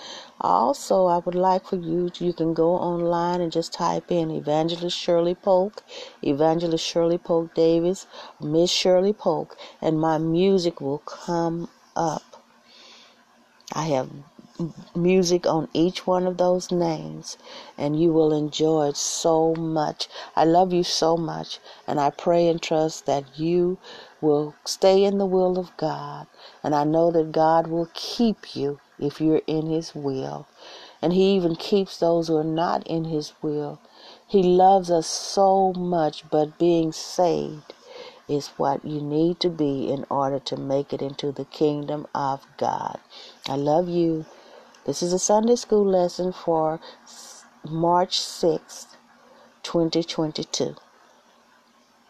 Also, 0.41 1.05
I 1.05 1.19
would 1.19 1.35
like 1.35 1.67
for 1.67 1.75
you, 1.75 2.09
you 2.17 2.33
can 2.33 2.55
go 2.55 2.71
online 2.71 3.41
and 3.41 3.51
just 3.51 3.71
type 3.73 4.11
in 4.11 4.31
Evangelist 4.31 4.97
Shirley 4.97 5.35
Polk, 5.35 5.83
Evangelist 6.23 6.83
Shirley 6.83 7.19
Polk 7.19 7.53
Davis, 7.53 8.07
Miss 8.41 8.71
Shirley 8.71 9.13
Polk, 9.13 9.55
and 9.79 10.01
my 10.01 10.17
music 10.17 10.81
will 10.81 11.03
come 11.05 11.69
up. 11.95 12.41
I 13.71 13.83
have 13.83 14.09
music 14.95 15.45
on 15.45 15.67
each 15.73 16.07
one 16.07 16.25
of 16.25 16.37
those 16.37 16.71
names, 16.71 17.37
and 17.77 18.01
you 18.01 18.13
will 18.13 18.33
enjoy 18.33 18.87
it 18.87 18.97
so 18.97 19.53
much. 19.55 20.07
I 20.35 20.45
love 20.45 20.71
you 20.71 20.83
so 20.83 21.17
much, 21.17 21.59
and 21.87 21.99
I 21.99 22.09
pray 22.09 22.47
and 22.47 22.61
trust 22.61 23.05
that 23.05 23.37
you 23.37 23.77
will 24.21 24.55
stay 24.63 25.03
in 25.03 25.17
the 25.17 25.25
will 25.25 25.59
of 25.59 25.75
God. 25.77 26.27
And 26.63 26.73
I 26.73 26.85
know 26.85 27.11
that 27.11 27.31
God 27.33 27.67
will 27.67 27.89
keep 27.93 28.55
you 28.55 28.79
if 28.97 29.19
you're 29.19 29.41
in 29.45 29.67
His 29.67 29.93
will. 29.93 30.47
And 31.01 31.13
He 31.13 31.35
even 31.35 31.55
keeps 31.55 31.97
those 31.97 32.29
who 32.29 32.37
are 32.37 32.43
not 32.43 32.87
in 32.87 33.05
His 33.05 33.33
will. 33.41 33.79
He 34.25 34.41
loves 34.41 34.89
us 34.89 35.07
so 35.07 35.73
much, 35.73 36.23
but 36.29 36.57
being 36.57 36.91
saved 36.91 37.73
is 38.27 38.47
what 38.57 38.83
you 38.83 39.01
need 39.01 39.39
to 39.41 39.49
be 39.49 39.91
in 39.91 40.05
order 40.09 40.39
to 40.39 40.57
make 40.57 40.93
it 40.93 41.01
into 41.01 41.31
the 41.31 41.45
kingdom 41.45 42.07
of 42.15 42.47
God. 42.57 42.99
I 43.47 43.55
love 43.55 43.87
you. 43.87 44.25
This 44.85 45.01
is 45.01 45.13
a 45.13 45.17
Sunday 45.17 45.55
school 45.55 45.83
lesson 45.83 46.31
for 46.31 46.79
March 47.67 48.19
6th, 48.19 48.97
2022. 49.63 50.75